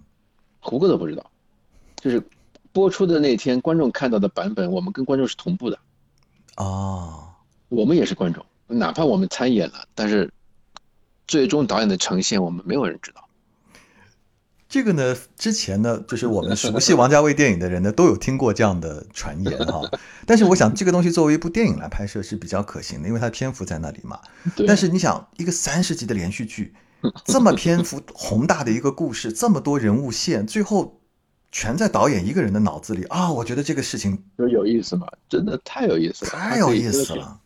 [0.60, 1.30] 胡歌都不知道。
[1.98, 2.22] 就是
[2.72, 5.78] 播出的那天，观众看到的版本，我们跟观众是同步的。
[6.58, 7.30] 哦，
[7.70, 8.44] 我们也是观众。
[8.68, 10.32] 哪怕我们参演了，但是
[11.28, 13.28] 最终导演的呈现，我们没有人知道。
[14.68, 19.82] 这个呢，之前呢，就是我们熟悉王家卫电影的人呢，都有听过这样的传言哈。
[20.26, 24.20] 但是我想，这个东西作为一部电影来拍摄是比较可行的，因为它的篇幅在那里嘛。
[24.66, 26.74] 但是你想，一个三十集的连续剧，
[27.26, 31.00] 这么篇幅宏大的一个故事，这么多人物线，最后
[31.52, 33.32] 全在导演一个人的脑子里啊！
[33.32, 37.40] 我觉得这个事情就有意思嘛，真的太有意思了，太有意思了。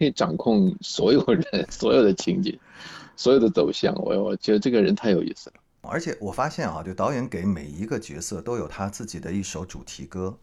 [0.00, 2.58] 可以掌控所有人、 所有的情景、
[3.16, 3.94] 所有的走向。
[3.96, 5.56] 我我觉得这个人太有意思了。
[5.82, 10.34] 而且我发现啊，就导演给每一个角色都有他自己的一首主题歌。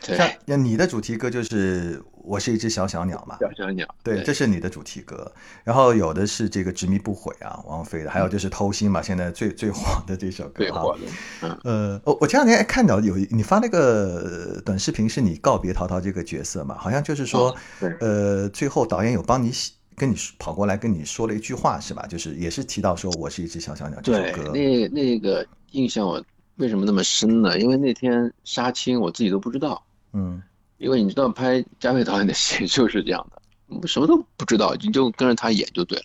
[0.00, 5.30] 像那你的主题歌就是我是一只小小鸟嘛，小小鸟，对，这是你的主题歌。
[5.64, 11.00] 然后有的是这个执迷不悔啊，王菲的，还有就是偷心嘛，现在最最火的这首歌最火的。
[11.42, 16.76] 嗯，呃，我我前两天看到有你发那个短视频，是你告别陶陶这个角色嘛？
[16.78, 17.54] 好像就是说，
[18.00, 19.50] 呃，最后导演有帮你
[19.96, 22.06] 跟你跑过来跟你说了一句话是吧？
[22.06, 24.50] 就是也是提到说我是一只小小鸟这首歌。
[24.52, 26.22] 那那个印象我。
[26.58, 27.58] 为什么那么深呢？
[27.58, 29.84] 因为那天杀青，我自己都不知道。
[30.12, 30.42] 嗯，
[30.76, 36.04] 因为你知道拍嘉伟导演的戏 就是这样的，什么都不知道，你就跟着他演就对了。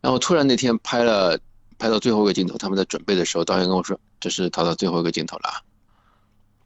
[0.00, 1.38] 然后突然那天拍了，
[1.78, 5.62] 拍到最后一个镜头，他们在准备的时候，导演跟我说：“这是他的最后一个镜头了。”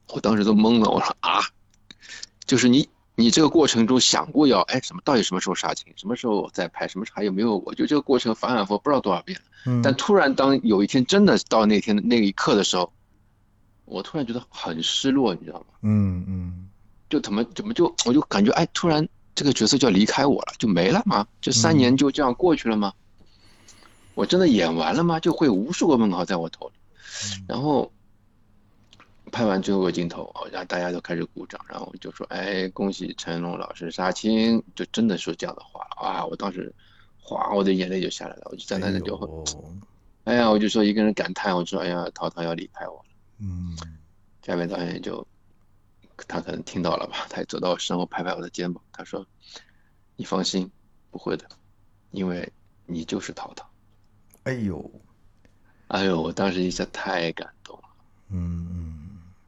[0.09, 1.41] 我当时都懵了，我说：“啊，
[2.47, 5.01] 就是你。”你这个过程中想过要哎什么？
[5.03, 5.91] 到底什么时候杀青？
[5.97, 6.87] 什么时候再拍？
[6.87, 7.57] 什么还有没有？
[7.65, 9.41] 我就这个过程反反复复不知道多少遍。
[9.65, 9.81] 嗯。
[9.83, 12.93] 但突然当有一天真的到那天的那一刻的时候，
[13.87, 15.67] 我突然觉得很失落，你知道吗？
[15.81, 16.69] 嗯嗯。
[17.09, 21.27] 就怎么怎么就我就感觉哎，突然这个角色就要离开我了，就没了吗？
[21.41, 22.93] 这三年就这样过去了吗？
[24.15, 25.21] 我真的演完了吗？
[25.21, 26.75] 就会无数个问号在我头里，
[27.49, 27.91] 然后。
[29.33, 36.25] 拍完最后个镜头，然后大家都开始鼓掌，然后就说：“哎，恭喜成龙老师杀青！”就真的说这样的话啊！
[36.25, 36.73] 我当时，
[37.21, 39.45] 哗，我的眼泪就下来了，我就站在那里就，
[40.25, 43.05] 哎呀，我就说一个人感叹，我说：“哎呀，涛涛要离开我了。”
[43.41, 43.77] 嗯，
[44.43, 45.27] 下面导演就，
[46.29, 49.27] 他可能听到了吧，他走到我身后拍拍我的肩膀，他说
[50.15, 50.71] ：“你放心，
[51.11, 51.47] 不会的，
[52.13, 52.53] 因为
[52.87, 53.69] 你就是涛涛。”
[54.45, 54.89] 哎呦，
[55.89, 57.83] 哎呦，我当时一下太感动了。
[58.31, 58.86] 嗯嗯。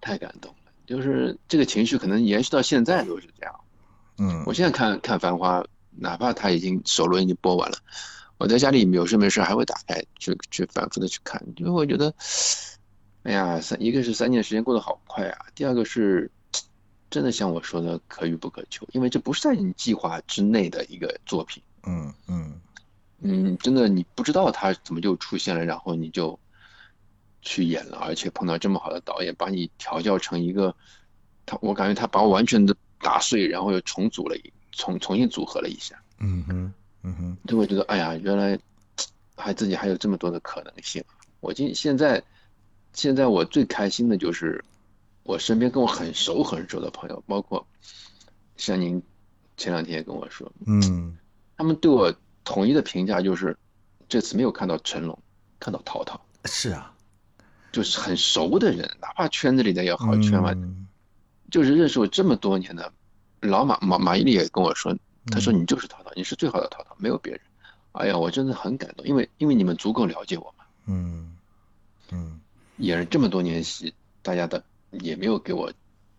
[0.00, 3.54] 太感动了，就是这个情绪可能延续到现在都是这样。
[4.18, 7.78] 嗯，我现在看看《繁花》，哪怕它已经首轮已经播完了，
[8.38, 12.14] 我在家里有事没事还会打开去去反复的去看，因为我觉得，
[13.22, 16.30] 哎呀，三一个是三年时间过得好快啊，第二个是
[17.10, 21.62] 真的像我说的可遇不可求，因为这不是在你计划之内的一个作品。
[21.84, 22.60] 嗯嗯
[23.20, 26.38] 嗯，真的你不知道它怎么就出现了，然后你就。
[27.40, 30.74] 去演了，而且碰到这么好的导演，把你调教成一个，
[31.46, 36.00] 他我感觉他把我完全的打碎，然后又重组了一重重新组合了一下。
[36.18, 38.58] 嗯哼，嗯哼，就会觉得哎呀，原来
[39.36, 41.04] 还自己还有这么多的可能性。
[41.40, 42.22] 我今现在
[42.92, 44.64] 现在我最开心的就是
[45.22, 47.64] 我身边跟我很熟很熟的朋友，包括
[48.56, 49.00] 像您
[49.56, 51.16] 前两天也跟我说，嗯，
[51.56, 52.12] 他们对我
[52.44, 53.56] 统一的评价就是
[54.08, 55.16] 这次没有看到成龙，
[55.60, 56.20] 看到陶陶。
[56.44, 56.92] 是啊。
[57.72, 60.56] 就是很熟的人，哪怕圈子里的也好，圈外，
[61.50, 62.92] 就是认识我这么多年的
[63.40, 64.96] 老马马马伊琍也跟我说，
[65.26, 67.40] 他说你就是涛涛，你是最好的涛涛，没有别人。
[67.92, 70.64] 哎呀，我真的很感动，因为因为你们足够了解我嘛。
[70.86, 71.36] 嗯
[72.10, 72.40] 嗯，
[72.76, 73.92] 演了这么多年戏，
[74.22, 74.62] 大家的
[74.92, 75.72] 也没有给我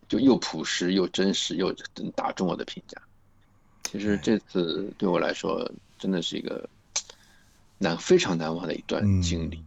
[0.08, 1.74] 就又朴实又真实又
[2.16, 3.02] 打中我的评价。
[3.84, 6.70] 其实这次对我来说真的是一个
[7.78, 9.64] 难非常难忘的一段经历。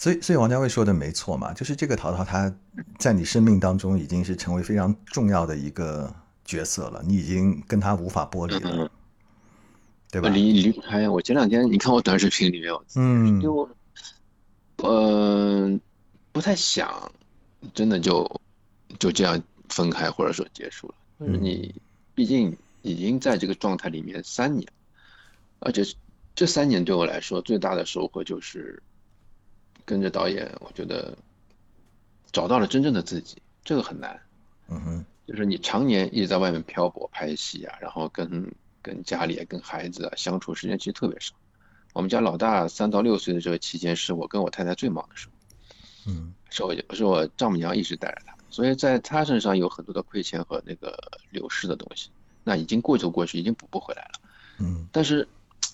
[0.00, 2.54] 所以，所以王家卫说的没错嘛，就是这个淘淘他
[2.98, 8.88] 在你生命当中已经是成为非常重要的一个角色了，你已经跟他无法剥离了，
[10.08, 10.28] 对吧？
[10.28, 11.08] 离离不开。
[11.08, 13.68] 我前两天你看我短视频里面，嗯，就
[14.76, 15.76] 呃
[16.30, 17.10] 不太想
[17.74, 18.40] 真的就
[19.00, 20.94] 就这样分开或者说结束了。
[21.18, 21.74] 就是你
[22.14, 24.64] 毕竟已经在这个状态里面三年，
[25.58, 25.82] 而且
[26.36, 28.80] 这三年对我来说最大的收获就是。
[29.88, 31.16] 跟着导演，我觉得
[32.30, 34.20] 找到了真正的自己，这个很难。
[34.68, 41.34] 嗯哼，就是你常年一直在外面漂泊拍戏啊，然后跟跟家里、跟孩子啊相处时间其实特别少。
[41.94, 46.12] 我们家老大三到六岁的这个期间，是我跟我太太最忙的时候。
[46.12, 52.10] 嗯，是我是我丈母娘一直带着他，所以在他身上有很多的亏欠和那个流失的东西。
[52.44, 54.20] 那已经过就过去，已经补不回来了。
[54.58, 55.26] 嗯，但是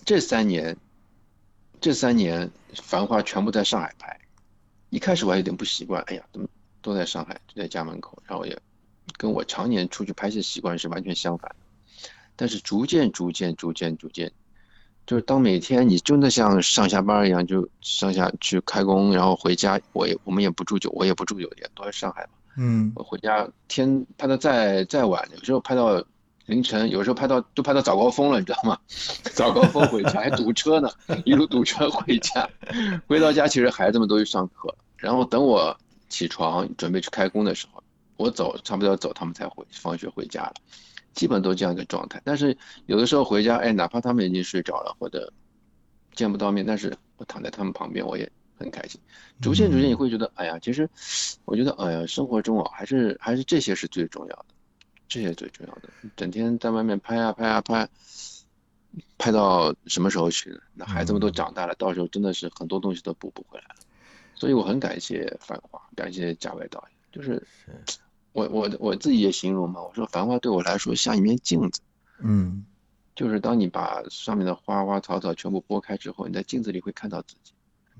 [0.04, 0.76] 这三年。
[1.84, 2.48] 这三年，
[2.82, 4.18] 《繁花》全部在上海拍，
[4.88, 6.48] 一开始我还有点不习惯，哎呀，怎么
[6.80, 8.58] 都在上海，就在家门口，然后也
[9.18, 11.56] 跟我常年出去拍戏习惯是完全相反的。
[12.36, 14.32] 但是逐渐、逐渐、逐渐、逐渐，
[15.06, 22.30] 就是当每天你真的像上下班一样，就上下去开工，然后回家，我也我们也不住酒，我也不住酒店，都在上海嘛。
[22.56, 26.02] 嗯，我回家天拍的再再晚，有时候拍到。
[26.46, 28.78] 凌晨有时候拍到都拍到早高峰了，你知道吗？
[29.32, 30.90] 早高峰回家还堵车呢，
[31.24, 32.48] 一路堵车回家。
[33.06, 35.76] 回到家其实孩子们都去上课，然后等我
[36.08, 37.82] 起床准备去开工的时候，
[38.16, 40.54] 我走差不多要走，他们才回放学回家了，
[41.14, 42.20] 基本都这样一个状态。
[42.24, 45.32] 但是有的时候回家，哎，哪怕他们已经睡着了或者
[46.14, 49.00] 见不到面，但是我躺在他们旁边，我也很开心。
[49.40, 50.88] 逐渐逐渐你会觉得，哎呀，其实
[51.46, 54.46] 我觉得，哎呀，生活中啊，还是还是这些是最重要的。
[55.08, 57.88] 这些最重要的，整天在外面拍啊拍啊拍，
[59.18, 60.60] 拍到什么时候去？
[60.72, 63.76] 那孩子们都长大了，到时候真的是很多东西都补不回来了。
[64.34, 66.90] 所以我很感谢《繁花》，感谢贾伟导演。
[67.12, 67.46] 就是
[68.32, 71.80] 我我我自己也形容嘛，我说《繁花》对我来说像一面镜子。
[72.18, 72.64] 嗯，
[73.14, 77.52] 就是当你把上面的花花草草全部拨开之后，你在镜子里会看到自己，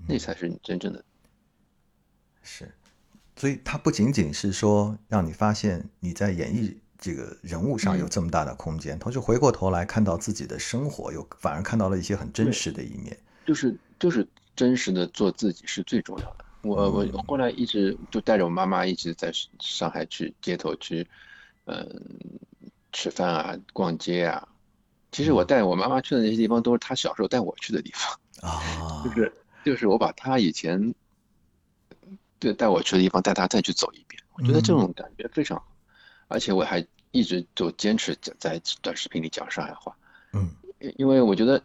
[0.09, 1.05] 那才是你真正的。
[2.43, 2.75] 是，
[3.37, 6.75] 所以它不仅仅是说让你发现你在演绎。
[7.05, 13.15] 这个人物上有这么大的空间，同时回过头来看到自己的生活，又反而看到了一些很真实的一面。
[13.45, 14.27] 就是就是
[14.57, 16.45] 真实的做自己是最重要的。
[16.63, 19.31] 我我后来一直就带着我妈妈一直在
[19.61, 21.07] 上海去街头去，
[21.67, 21.87] 嗯，
[22.91, 24.49] 吃饭啊，逛街啊。
[25.13, 28.19] 其实我带我妈妈去的那些地方，都是她小时候带我去的地方
[28.51, 29.05] 啊。
[29.05, 29.31] 就是
[29.63, 30.95] 就是我把她以前
[32.39, 35.67] 对带我去的地方带她再去走一遍，我觉得这种感觉非常好，
[36.29, 36.83] 而且我还。
[37.15, 39.97] 一直就坚持在在短视频里讲上海话，
[40.33, 40.51] 嗯，
[40.97, 41.63] 因为我觉得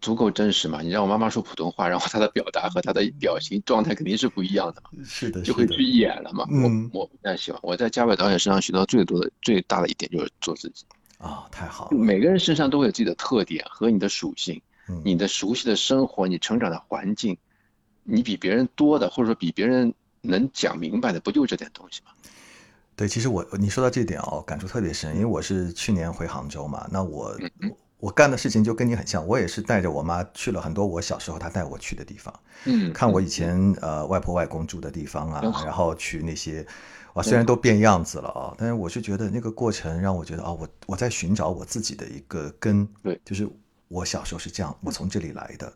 [0.00, 0.80] 足够真实嘛。
[0.80, 6.46] 你让我妈妈说普通话，然后她的表达和她的表情状态肯定是不一样的嘛，是的，就会去演了嘛。
[6.50, 7.60] 嗯，我我不太喜欢。
[7.62, 10.86] 我在嘉伟导演身上学到最多的、最大的一点就是做自己
[11.18, 11.98] 啊，太好了。
[11.98, 14.62] 每个人身上都会有自己的特点和你的属性，
[15.04, 17.36] 你的熟悉的生活，你成长的环境，
[18.04, 19.92] 你比别人多的，或者说比别人
[20.22, 22.12] 能讲明白的，不就这点东西吗？
[22.94, 27.34] 对，其实我你说到这点哦，感触特别深，因为我是去年回杭州嘛，那我
[27.98, 32.34] 我干的事情就跟你很像，我也是带着我妈去了很多我小时候她带我去的地方，
[32.64, 36.66] 嗯，看我以前呃外婆外公住的地方啊，然后去那些，
[37.14, 43.48] 哇，虽然都变样子了啊，但是我是觉得那个过程让我觉得啊，我我在寻找我自己的一个根，对，就是
[43.88, 45.72] 我小时候是这样，我从这里来的，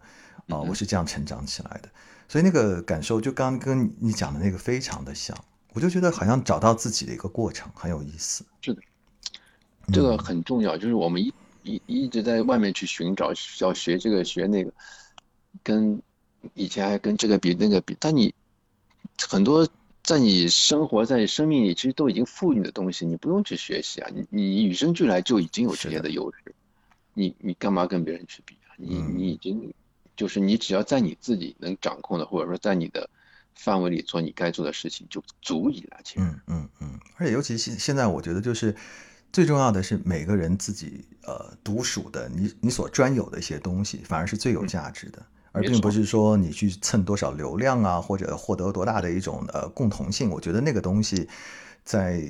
[0.49, 1.89] 啊，我是这样成长起来的，
[2.29, 5.37] 所以那个感受就刚跟你讲的那个非常的像。
[5.77, 8.43] 我就觉得好像找到自己的一个过程很有意思。
[8.63, 8.81] 是的，
[9.93, 10.75] 这个很重要。
[10.75, 11.31] 就是我们一
[11.65, 14.73] 一一直在外面去寻找，要学这个学那个，
[15.63, 16.01] 跟
[16.55, 17.95] 以前还跟这个比那个比。
[18.01, 18.33] 但你
[19.29, 19.69] 很多
[20.03, 24.09] 在你生活在你生命里其实都已经赋予的东西，你不用去学习啊。
[24.15, 26.55] 你你与生俱来就已经有这些的优势，
[27.13, 28.73] 你你干嘛跟别人去比啊？
[28.79, 29.75] 你你已经
[30.17, 33.11] 就是你只要在你自己能掌控的，或者说在你的。
[33.57, 36.21] 范围里做你该做的事情就足以了，其实。
[36.21, 38.75] 嗯嗯嗯，而且尤其现现在，我觉得就是
[39.33, 45.21] 最重要的是每个人自己呃独属的你你所专有的一些东西，反而是最有价值的，
[45.53, 50.31] 而并不是说你去蹭多少流量啊，或者获得多大的一种呃共同性。
[50.31, 51.29] 我觉得那个东西。
[51.87, 52.21] 在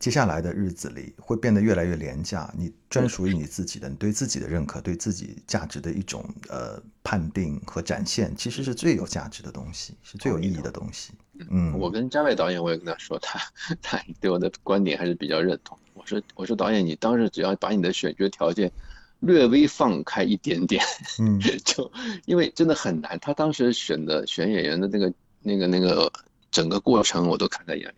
[0.00, 2.50] 接下来的日子里，会变得越来越廉价。
[2.56, 11.12] 你专属于你自己的，你对自己的认可，对自己价值的一种呃判定和展现，其实是最有价值的东西，是最有意义的东西。
[11.50, 13.38] 嗯，我跟嘉伟导演，我也跟他说，他
[13.82, 15.78] 他对我的观点还是比较认同。
[15.92, 18.72] 我说我说导演，你当时只要把你的选角条件
[19.20, 20.82] 略微放开一点点，
[21.20, 21.92] 嗯就
[22.24, 23.18] 因为真的很难。
[23.20, 26.10] 他当时选的选演员的那个那个那个
[26.50, 27.94] 整个过程我都看在眼里，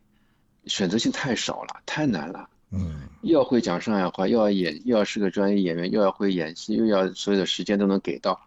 [0.66, 2.48] 选择性太少了，太难了。
[2.70, 8.38] 嗯又要会讲上海话，又要演，又要是个专业演员，又要会演戏，又要所有的时间都能给到。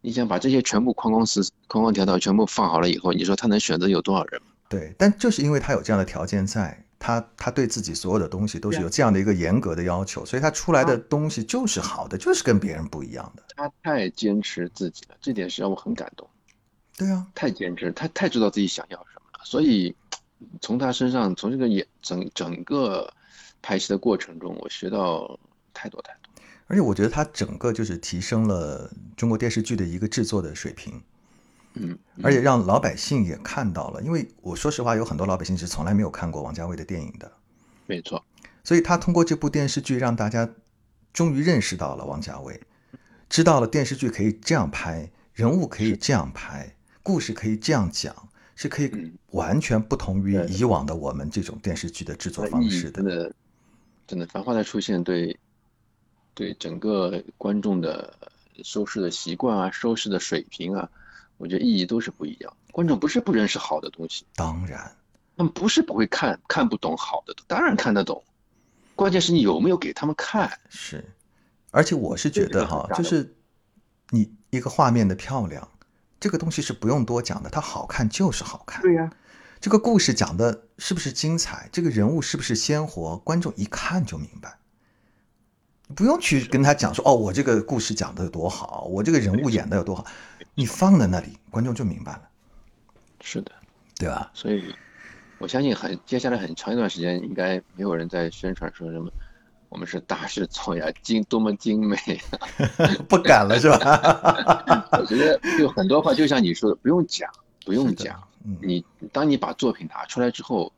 [0.00, 4.40] 你想把这些全部框框死框框条条全部放好了以后，你说他能选择有多少人？
[4.68, 13.42] 对，但就是因为他有这样的条件在，他他对自己所有的东西都是有这样的一个严格的要求，所以他出来的东西就是好的，就是跟别人不一样的。
[13.56, 16.28] 他太坚持自己了，这点是让我很感动。
[16.96, 19.40] 对啊，太坚持，他太知道自己想要什么了。
[19.44, 19.94] 所以
[20.60, 23.12] 从他身上，从这个演整整个
[23.62, 25.38] 拍戏的过程中，我学到
[25.72, 26.42] 太多太多。
[26.66, 31.02] 而且我觉得他整个就是提升了中国电视剧的一个制作的水平，
[31.74, 34.02] 嗯，而且让老百姓也看到了。
[34.02, 37.30] 因为我说实话，有很多老百姓是从来没有看过王家卫的电影的，
[37.86, 38.24] 没错，
[38.64, 40.48] 所以他通过这部电视剧让大家
[41.12, 42.58] 终于认识到了王家卫，
[43.28, 49.12] 知道了电视剧可以这样拍，人物可以这样拍，故事可以这样讲，是可以嗯。
[49.30, 53.32] 完全不同于以往的我们这种电视剧的制作方式真的
[54.06, 55.36] 真的，繁花的出现对
[56.34, 58.14] 对整个观众的
[58.62, 60.88] 收视的习惯啊、收视的水平啊，
[61.36, 62.56] 我觉得意义都是不一样。
[62.70, 64.96] 观众不是不认识好的东西，当然，
[65.36, 68.22] 他们不是不会看看不懂好的，当然看得懂，
[68.94, 70.60] 关键是你有没有给他们看。
[70.68, 71.04] 是，
[71.70, 73.34] 而且我是觉得哈，就是
[74.10, 75.68] 你一个画面的漂亮，
[76.24, 78.80] 这个东西是不用多讲的，它好看就是好看。
[78.80, 79.12] 对呀、
[79.60, 84.56] 这个故事讲的是不是精彩，这个人物是不是鲜活，观众一看就明白。
[85.94, 90.06] 不用去跟他讲说哦，我这个故事讲的有多好，我这个人物演的有多好，
[90.54, 92.22] 你放在那里，观众就明白了，
[93.20, 93.52] 是的。
[93.98, 94.30] 对吧？
[94.32, 94.74] 所以
[95.36, 99.12] 我相信很接下来很长一段时间，应该没有人在宣传说什么
[99.68, 101.96] 我们是大师作呀，精多么精美
[102.30, 102.38] 啊。
[103.08, 104.88] 不敢了是吧？
[105.00, 107.30] 我觉得就很多话，就像你说的，不用讲，
[107.64, 108.22] 不用讲。
[108.44, 110.72] 嗯，你当你把作品拿出来之后，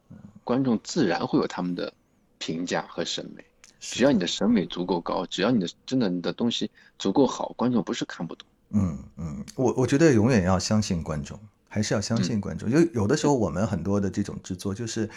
[0.45, 1.93] 观众自然会有他们的
[2.39, 3.45] 评价和审美。
[3.79, 8.49] 只要你的审美足够高，只要你的真的你的东西足够好，观众不是看不懂。
[8.71, 12.71] 嗯嗯，我我觉得永远要相信观众，还是要相信观众。
[12.71, 15.09] 就有的时候我们很多的这种制作，就是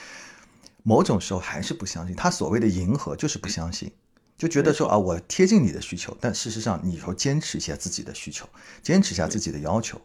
[0.89, 2.15] 某种时候还是不相信。
[2.15, 3.91] 他所谓的迎合，就是不相信，
[4.35, 8.49] 就觉得说啊，我贴近你的需求，但事实上你以后坚持一下自己的需求，
[8.81, 10.01] 坚持一下自己的要求，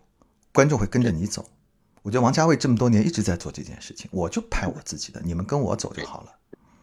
[0.53, 1.49] 观众会跟着你走。
[2.03, 6.30] 我觉得王家卫这么多年一直在做这件事情，我就拍我自己的，你们跟我走就好了。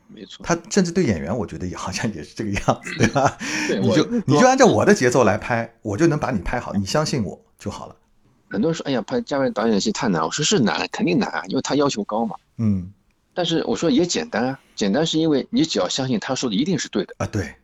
[0.08, 3.38] 没错，他甚至对演员，我觉得也好像也是这个样子，对吧？
[3.70, 7.96] 对你就你就按照我的节奏来拍，我就能把你拍好，你相信我就好了。
[8.50, 10.24] 很多人说，哎呀，拍嘉伟导演的戏太难。
[10.24, 12.36] 我说是难，肯定难啊，因为他要求高嘛。
[12.58, 12.92] 嗯
[13.34, 17.56] 但是我说也简单啊，简单是因为你只要相信他说的一定是对的，啊，对，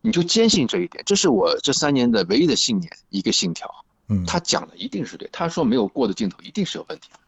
[0.00, 1.02] 你就坚信这一点。
[1.06, 3.68] 这是我这三年的唯一的信念，一个信条。
[4.08, 7.18] 嗯，他讲的一定是对，他说没有过的镜头一定是有问题的。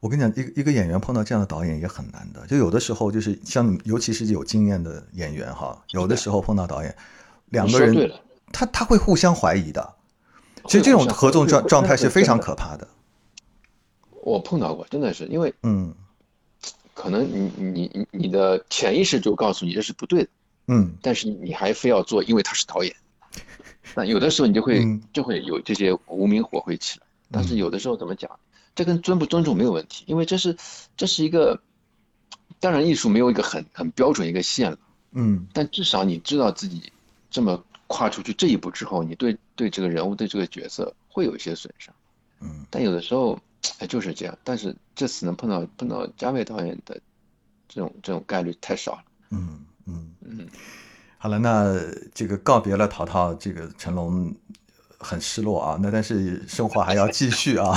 [0.00, 2.46] 我跟你讲，一个一个演员碰到这样的导演也很难的。
[2.46, 6.96] 就有的时候就是像你，尤其是有经验的演员哈，有的时候碰到导演，
[7.46, 8.10] 两个人
[8.52, 9.94] 他他会互相怀疑的。
[10.64, 12.88] 其实这种合作状状态是非常可怕的。
[14.22, 15.94] 我碰到过，真的是因为嗯
[16.98, 20.28] 可能你你你你的潜意识就告诉你这是不对的，
[20.66, 22.92] 嗯但是你还非要做，因为他是导演。
[23.94, 28.40] 那有的时候你就会嗯就会有这些无名火会起来，但是有的时候怎么讲，
[28.74, 30.56] 这跟尊不尊重没有问题，因为这是
[30.96, 31.62] 这是一个，
[32.58, 34.78] 当然艺术没有一个很很标准一个线了，
[35.12, 36.92] 嗯但至少你知道自己
[37.30, 41.94] 这么跨出去这一步之后，你对对这个人物对这个角色会有一些损伤。
[42.40, 43.38] 嗯，但有的时候，
[43.78, 44.38] 哎，就是这样。
[44.44, 47.00] 但是这次能碰到碰到嘉伟导演的
[47.68, 49.04] 这种这种概率太少了。
[49.30, 50.10] 嗯嗯。
[50.22, 50.46] 嗯，
[51.16, 51.74] 好了，那
[52.14, 54.34] 这个告别了淘淘，这个成龙
[54.98, 55.78] 很失落啊。
[55.80, 57.74] 那但是生活还要继续啊。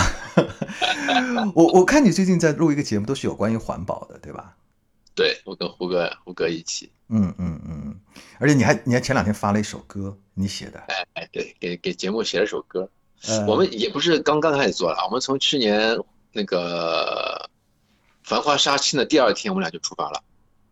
[1.55, 4.55] 我我看你最近在录一个节目，都是有关于环保的，对吧？
[5.15, 7.99] 对，我跟胡歌胡歌一起，嗯嗯嗯，
[8.39, 10.79] 而且你还你还前两天发了一首歌，你写的。
[10.87, 12.89] 哎哎，对，给给节目写了首歌。
[13.27, 15.97] 呃、我们也不是刚刚开始做了，我们从去年
[16.31, 17.49] 那个
[18.23, 20.23] 《繁花》杀青的第二天，我们俩就出发了，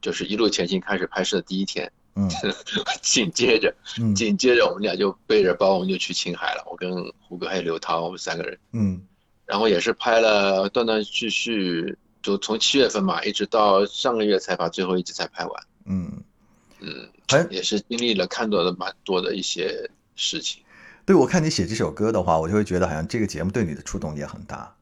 [0.02, 2.30] 就是一路前行开始拍摄的第一天，嗯
[3.02, 6.64] 紧接着嗯紧接着我们俩就背着包，我们就去青海了。
[6.70, 6.92] 我跟
[7.28, 8.58] 胡歌还有刘涛，我们三个人。
[8.74, 9.02] 嗯
[9.46, 15.64] 然后也是拍了断断续续，就从七月份嘛，一直到上个月才把最后一集才拍完。
[15.86, 16.24] 嗯，
[16.80, 17.10] 嗯，
[17.50, 20.62] 也是经历了看到的蛮多的一些事情，
[21.10, 24.76] 对我看你写这首歌的话，我就会觉得好像这个节目对你的触动也很大。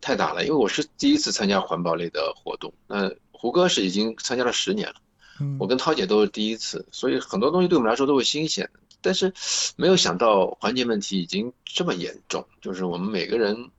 [0.00, 0.44] 太大了。
[0.44, 4.94] 因为我是第一次参加环保类的活动，那胡歌是已经参加了十年了，
[5.40, 8.78] 嗯我跟涛姐都是第一次，所以很多东西对我们来说都是新鲜的。
[9.00, 9.34] 但是
[9.74, 13.70] 没有想到环境问题已经这么严重，就是我们每个人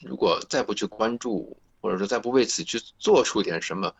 [0.00, 3.94] 如果再不去关注，或者说再不为此去做出点什么，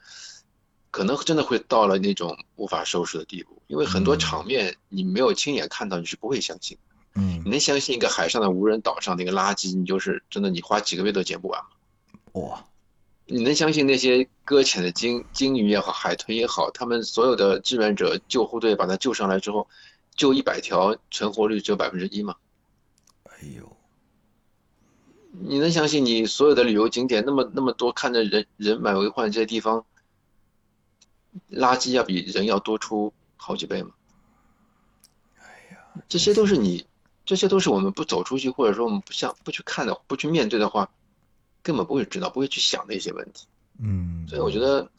[0.90, 3.62] 可能真的会到了那种无法收拾的地步。
[3.68, 6.89] 因为很多嗯场面你没有亲眼看到，你是不会相信的。
[7.14, 11.68] 嗯你能相信一个海上的无人岛上那个垃圾，你就是真的你花几个月都捡不完吗？
[12.32, 12.64] 哇，
[13.26, 19.68] 你能相信那些搁浅的鲸鲸鱼也好，海豚也好，他们所有的志愿者救护队把它救上来之后，
[20.14, 22.36] 救一百条，存活率只有百分之一吗？
[23.24, 23.76] 哎呦，
[25.32, 29.84] 你能相信你所有的旅游景点那么那么多，看着人人满为患这些地方，
[31.50, 33.90] 垃圾要比人要多出好几倍吗？
[35.38, 36.84] 哎呀这些都是你，
[37.30, 40.90] 这些都是我们不走出去，或者说我们不想不去看的，不去面对的话，
[41.62, 43.46] 根本不会知道，不会去想的一些问题。
[43.80, 44.90] 嗯，所以我觉得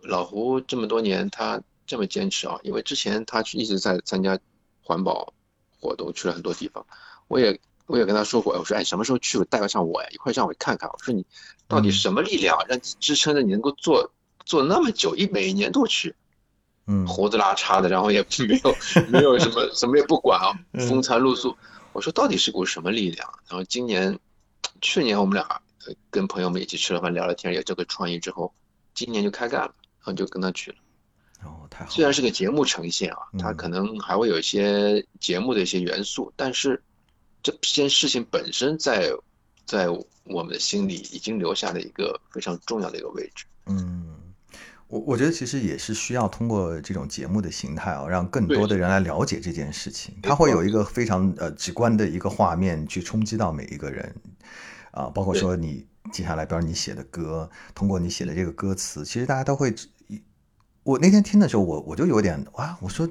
[0.00, 4.38] 老胡这么多年他这么坚持啊，因为之前他一直在参加
[4.82, 5.34] 环保
[5.78, 6.86] 活动，去了很多地方。
[7.28, 10.88] 我也我也跟他说过，我说哎，什么时候去了带上我呀，一块让我看看。
[10.88, 11.26] 我说你
[11.68, 14.10] 到底什么力量让支撑着你能够做
[14.46, 16.14] 做那么久，一每年都去，
[16.86, 18.74] 嗯胡子拉碴的，然后也 没有
[19.10, 21.54] 没有什么什么也不管啊，嗯风餐露宿。
[21.94, 23.32] 我说到底是股什么力量？
[23.48, 24.18] 然后今年，
[24.82, 28.52] 去年我们俩呃跟朋友们一起吃了饭聊了天，有这个创意之后，
[28.94, 30.76] 今年就开干了，然后就跟他去了。
[31.44, 36.82] 哦，太好，虽然是个节目呈现啊，它嗯可能还会有一些节目的一些元素，但是
[37.42, 39.10] 这件事情本身在
[39.64, 39.88] 在
[40.24, 43.44] 我们的心里已经留下了一个非常重要的一个位置。
[43.66, 44.13] 嗯，
[44.88, 50.14] 我我觉得其实也是需要通过这种节目的形态啊，让更多的人来了解这件事情。
[50.22, 54.14] 没它会有一个非常呃直观的一个画面去冲击到每一个人
[54.92, 59.74] 啊，包括说你接下来，比如你写的歌，通过你写的这个歌词，其实大家都会。
[60.82, 63.08] 我那天听的时候，我我就有点哇，我说。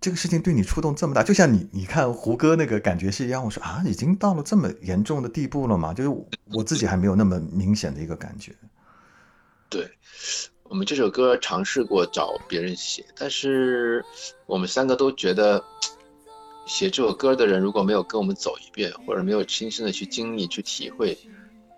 [0.00, 3.44] 这个事情对你触动这么大，就像你你看胡歌那个感觉是一样。
[3.44, 5.92] 我说啊，已经到了这么严重的地步了吗？
[5.92, 8.54] 就是我我自己还没有那么明显的一个感觉。
[9.70, 9.90] 对，
[10.64, 14.04] 我们这首歌尝试过找别人写，但是
[14.46, 15.62] 我们三个都觉得，
[16.66, 21.16] 写这首歌的人如果没有跟我们走一遍，或者没有亲身的去经历、去体会，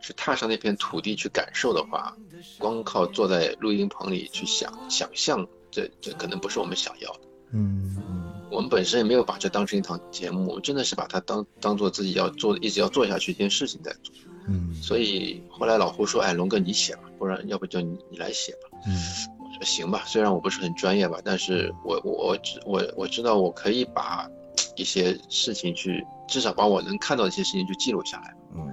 [0.00, 2.16] 去踏上那片土地去感受的话，
[2.58, 7.20] 光靠坐在录音棚里去想想象，这这可能不是我们想要的。
[7.52, 14.12] 嗯嗯我们本身也没有把这当成一堂节目，我们真的是把它当当做自己要做、一直要做下去一件事情在做。
[14.46, 18.92] 嗯所以后来老胡说：“哎，龙哥你写吧，不然要不就你你来写吧。”嗯
[19.38, 24.28] 我说行吧，虽然我不是很专业吧，但是我我我知我我知道我可以把
[24.76, 28.72] 一些事情去，至少把我能看到的一些事情去记录下来，嗯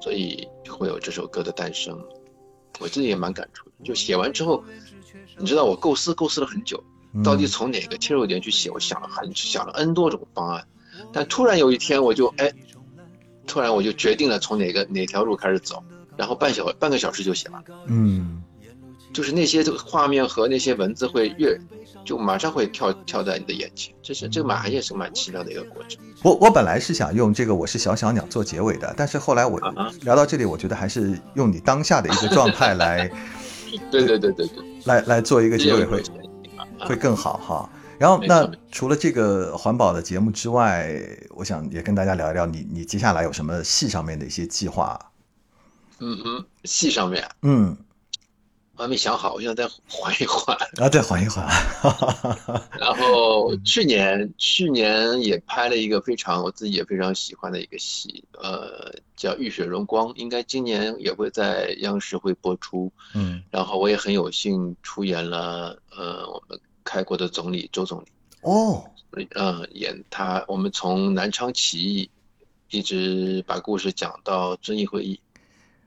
[0.00, 1.98] 所以会有这首歌的诞生。
[2.80, 4.64] 我自己也蛮感触的，就写完之后，
[5.38, 10.66] 你知道我构思构思了很久，嗯，到底从哪个切入点去写，我想了很想了 N 多种方案，
[11.12, 12.52] 但突然有一天我就哎，
[13.46, 15.82] 突然我就决定了从哪个哪条路开始走，
[16.16, 17.68] 然后半小半个小时就写完了。
[17.86, 18.42] 嗯
[19.12, 21.56] 就是那些这个画面和那些文字会越，
[22.04, 26.02] 就马上会跳跳在你的眼前，这是这个蛮也是蛮奇妙的一个过程。
[26.24, 29.60] 我我本来是想用这个我是小小鸟做结尾的，但是后来我
[30.02, 33.08] 聊到这里，我觉得还是用你当下的一个状态来
[33.88, 36.02] 对对对对对，来来做一个结尾会
[36.80, 37.70] 会更好哈。
[37.98, 40.94] 然后那除了这个环保的节目之外，
[41.30, 44.98] 我想也跟大家聊一聊你你接下来有什么戏上面的一些计划？
[46.00, 47.76] 嗯嗯，戏上面嗯
[48.76, 50.56] 我还没想好，我想再缓一缓。
[50.82, 51.46] 啊，再缓一缓。
[52.76, 62.90] 然后去年去年也拍了一个非常我自己也非常喜欢的一个戏，呃，叫《浴血荣光》，应该今年也会在央视会播出。
[63.14, 68.06] 嗯然后我也很有幸出演了，呃，我们开国的总理周总理。
[68.42, 68.84] 哦
[69.36, 72.10] 嗯，演他，我们从南昌起义
[72.70, 75.20] 一直把故事讲到遵义会议，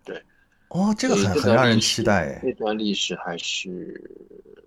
[0.05, 0.23] 对
[0.69, 2.53] 哦，这个很很让人期待这。
[2.53, 4.09] 段历史还是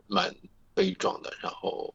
[0.06, 0.34] 蛮
[0.74, 1.32] 悲壮的。
[1.40, 1.94] 然后，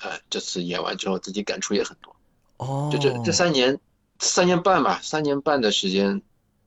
[0.00, 2.14] 呃，这次演完之后自己感触也很多。
[2.56, 3.78] 哦，就这这三年，
[4.18, 6.20] 三年半吧，三年半的时间，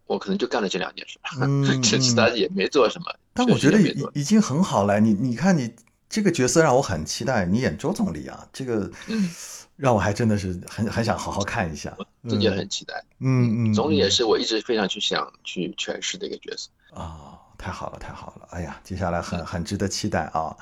[0.07, 1.19] 我可能就干了这两件事，
[1.83, 3.13] 其嗯他也没做什么。
[3.33, 5.01] 但我觉得也已经很好了。
[5.01, 5.69] 你你看你
[6.09, 9.29] 这个角色让我很期待，你演周总理啊，这个嗯
[9.75, 11.95] 让我还真的是很很想好好看一下。
[12.27, 13.01] 自己也很期待。
[13.19, 16.69] 嗯嗯，总理也嗯是我一直非常去想去诠释的一个角色。
[16.93, 18.47] 啊，太好了，太好了！
[18.49, 20.55] 哎呀，接下来很很值得期待啊。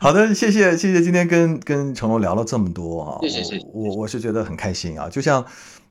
[0.00, 5.44] 好的，谢谢谢谢，今天跟跟成龙聊了这么多啊，谢谢谢谢我我是觉得很开心啊，就像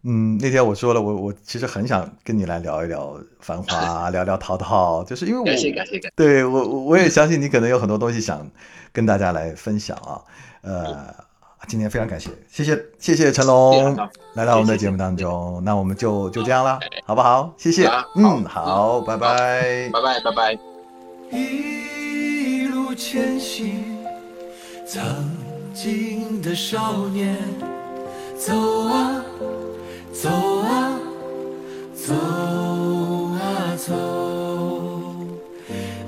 [0.04, 3.08] 嗯那天我说了，我我其实很想跟你来聊一聊
[3.42, 6.14] 《繁花》，聊聊淘淘，就是因为我感谢感谢感谢。
[6.16, 8.50] 对我我我也相信你可能有很多东西想
[8.94, 10.22] 跟大家来分享啊，
[10.62, 11.14] 呃，
[11.68, 13.94] 今天非常感谢，谢谢谢谢成龙
[14.36, 17.54] 来到我们的节目当中，那我们就就这样啦，好不好？
[17.58, 19.90] 谢谢好，嗯，好好，拜拜。
[19.92, 20.60] 拜拜拜拜。
[21.38, 23.98] 一路前行，
[24.88, 25.04] 曾
[25.74, 27.38] 经的少年，
[28.38, 28.56] 走
[28.88, 29.26] 啊
[30.22, 31.00] 走啊
[31.96, 32.14] 走
[33.36, 33.96] 啊走，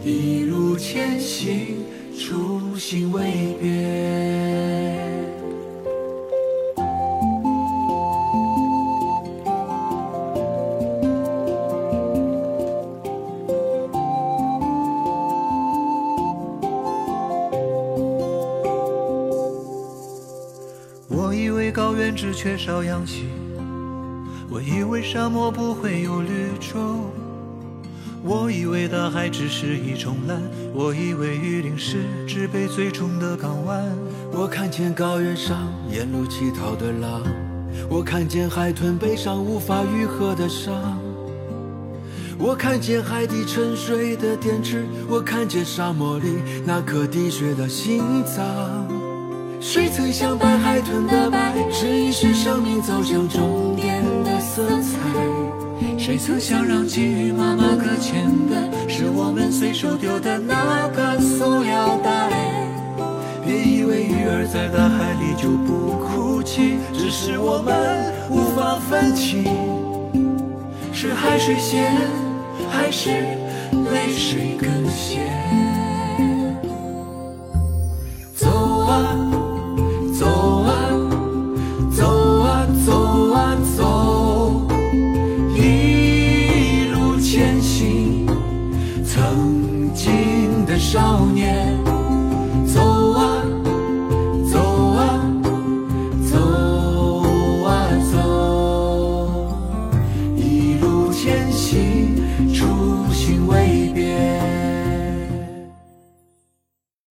[0.04, 1.86] 一路前行，
[2.20, 3.72] 初心未变。
[21.08, 23.30] 我以为高原只缺少氧气，
[24.54, 27.10] 我以为沙漠不会有绿洲，
[28.22, 30.42] 我以为大海只是一种蓝，
[30.74, 33.82] 我以为雨林是植被最终的港湾。
[34.34, 37.24] 我看见高原上沿路乞讨的狼，
[37.90, 41.00] 我看见海豚背上无法愈合的伤，
[42.38, 46.28] 我看见海底沉睡的电池，我看见沙漠里
[46.66, 48.86] 那颗滴血的心脏。
[49.62, 54.04] 谁曾想把海豚的白，是一世生命走向终点？
[56.12, 62.30] 未曾想让给予妈妈搁浅的，是我们随手丢的那个塑料袋？
[63.46, 69.46] 别以为鱼儿在大海里就不哭泣，只是我们无法分清，
[70.92, 71.96] 是海水咸，
[72.70, 73.10] 还是
[73.72, 75.71] 泪水更咸？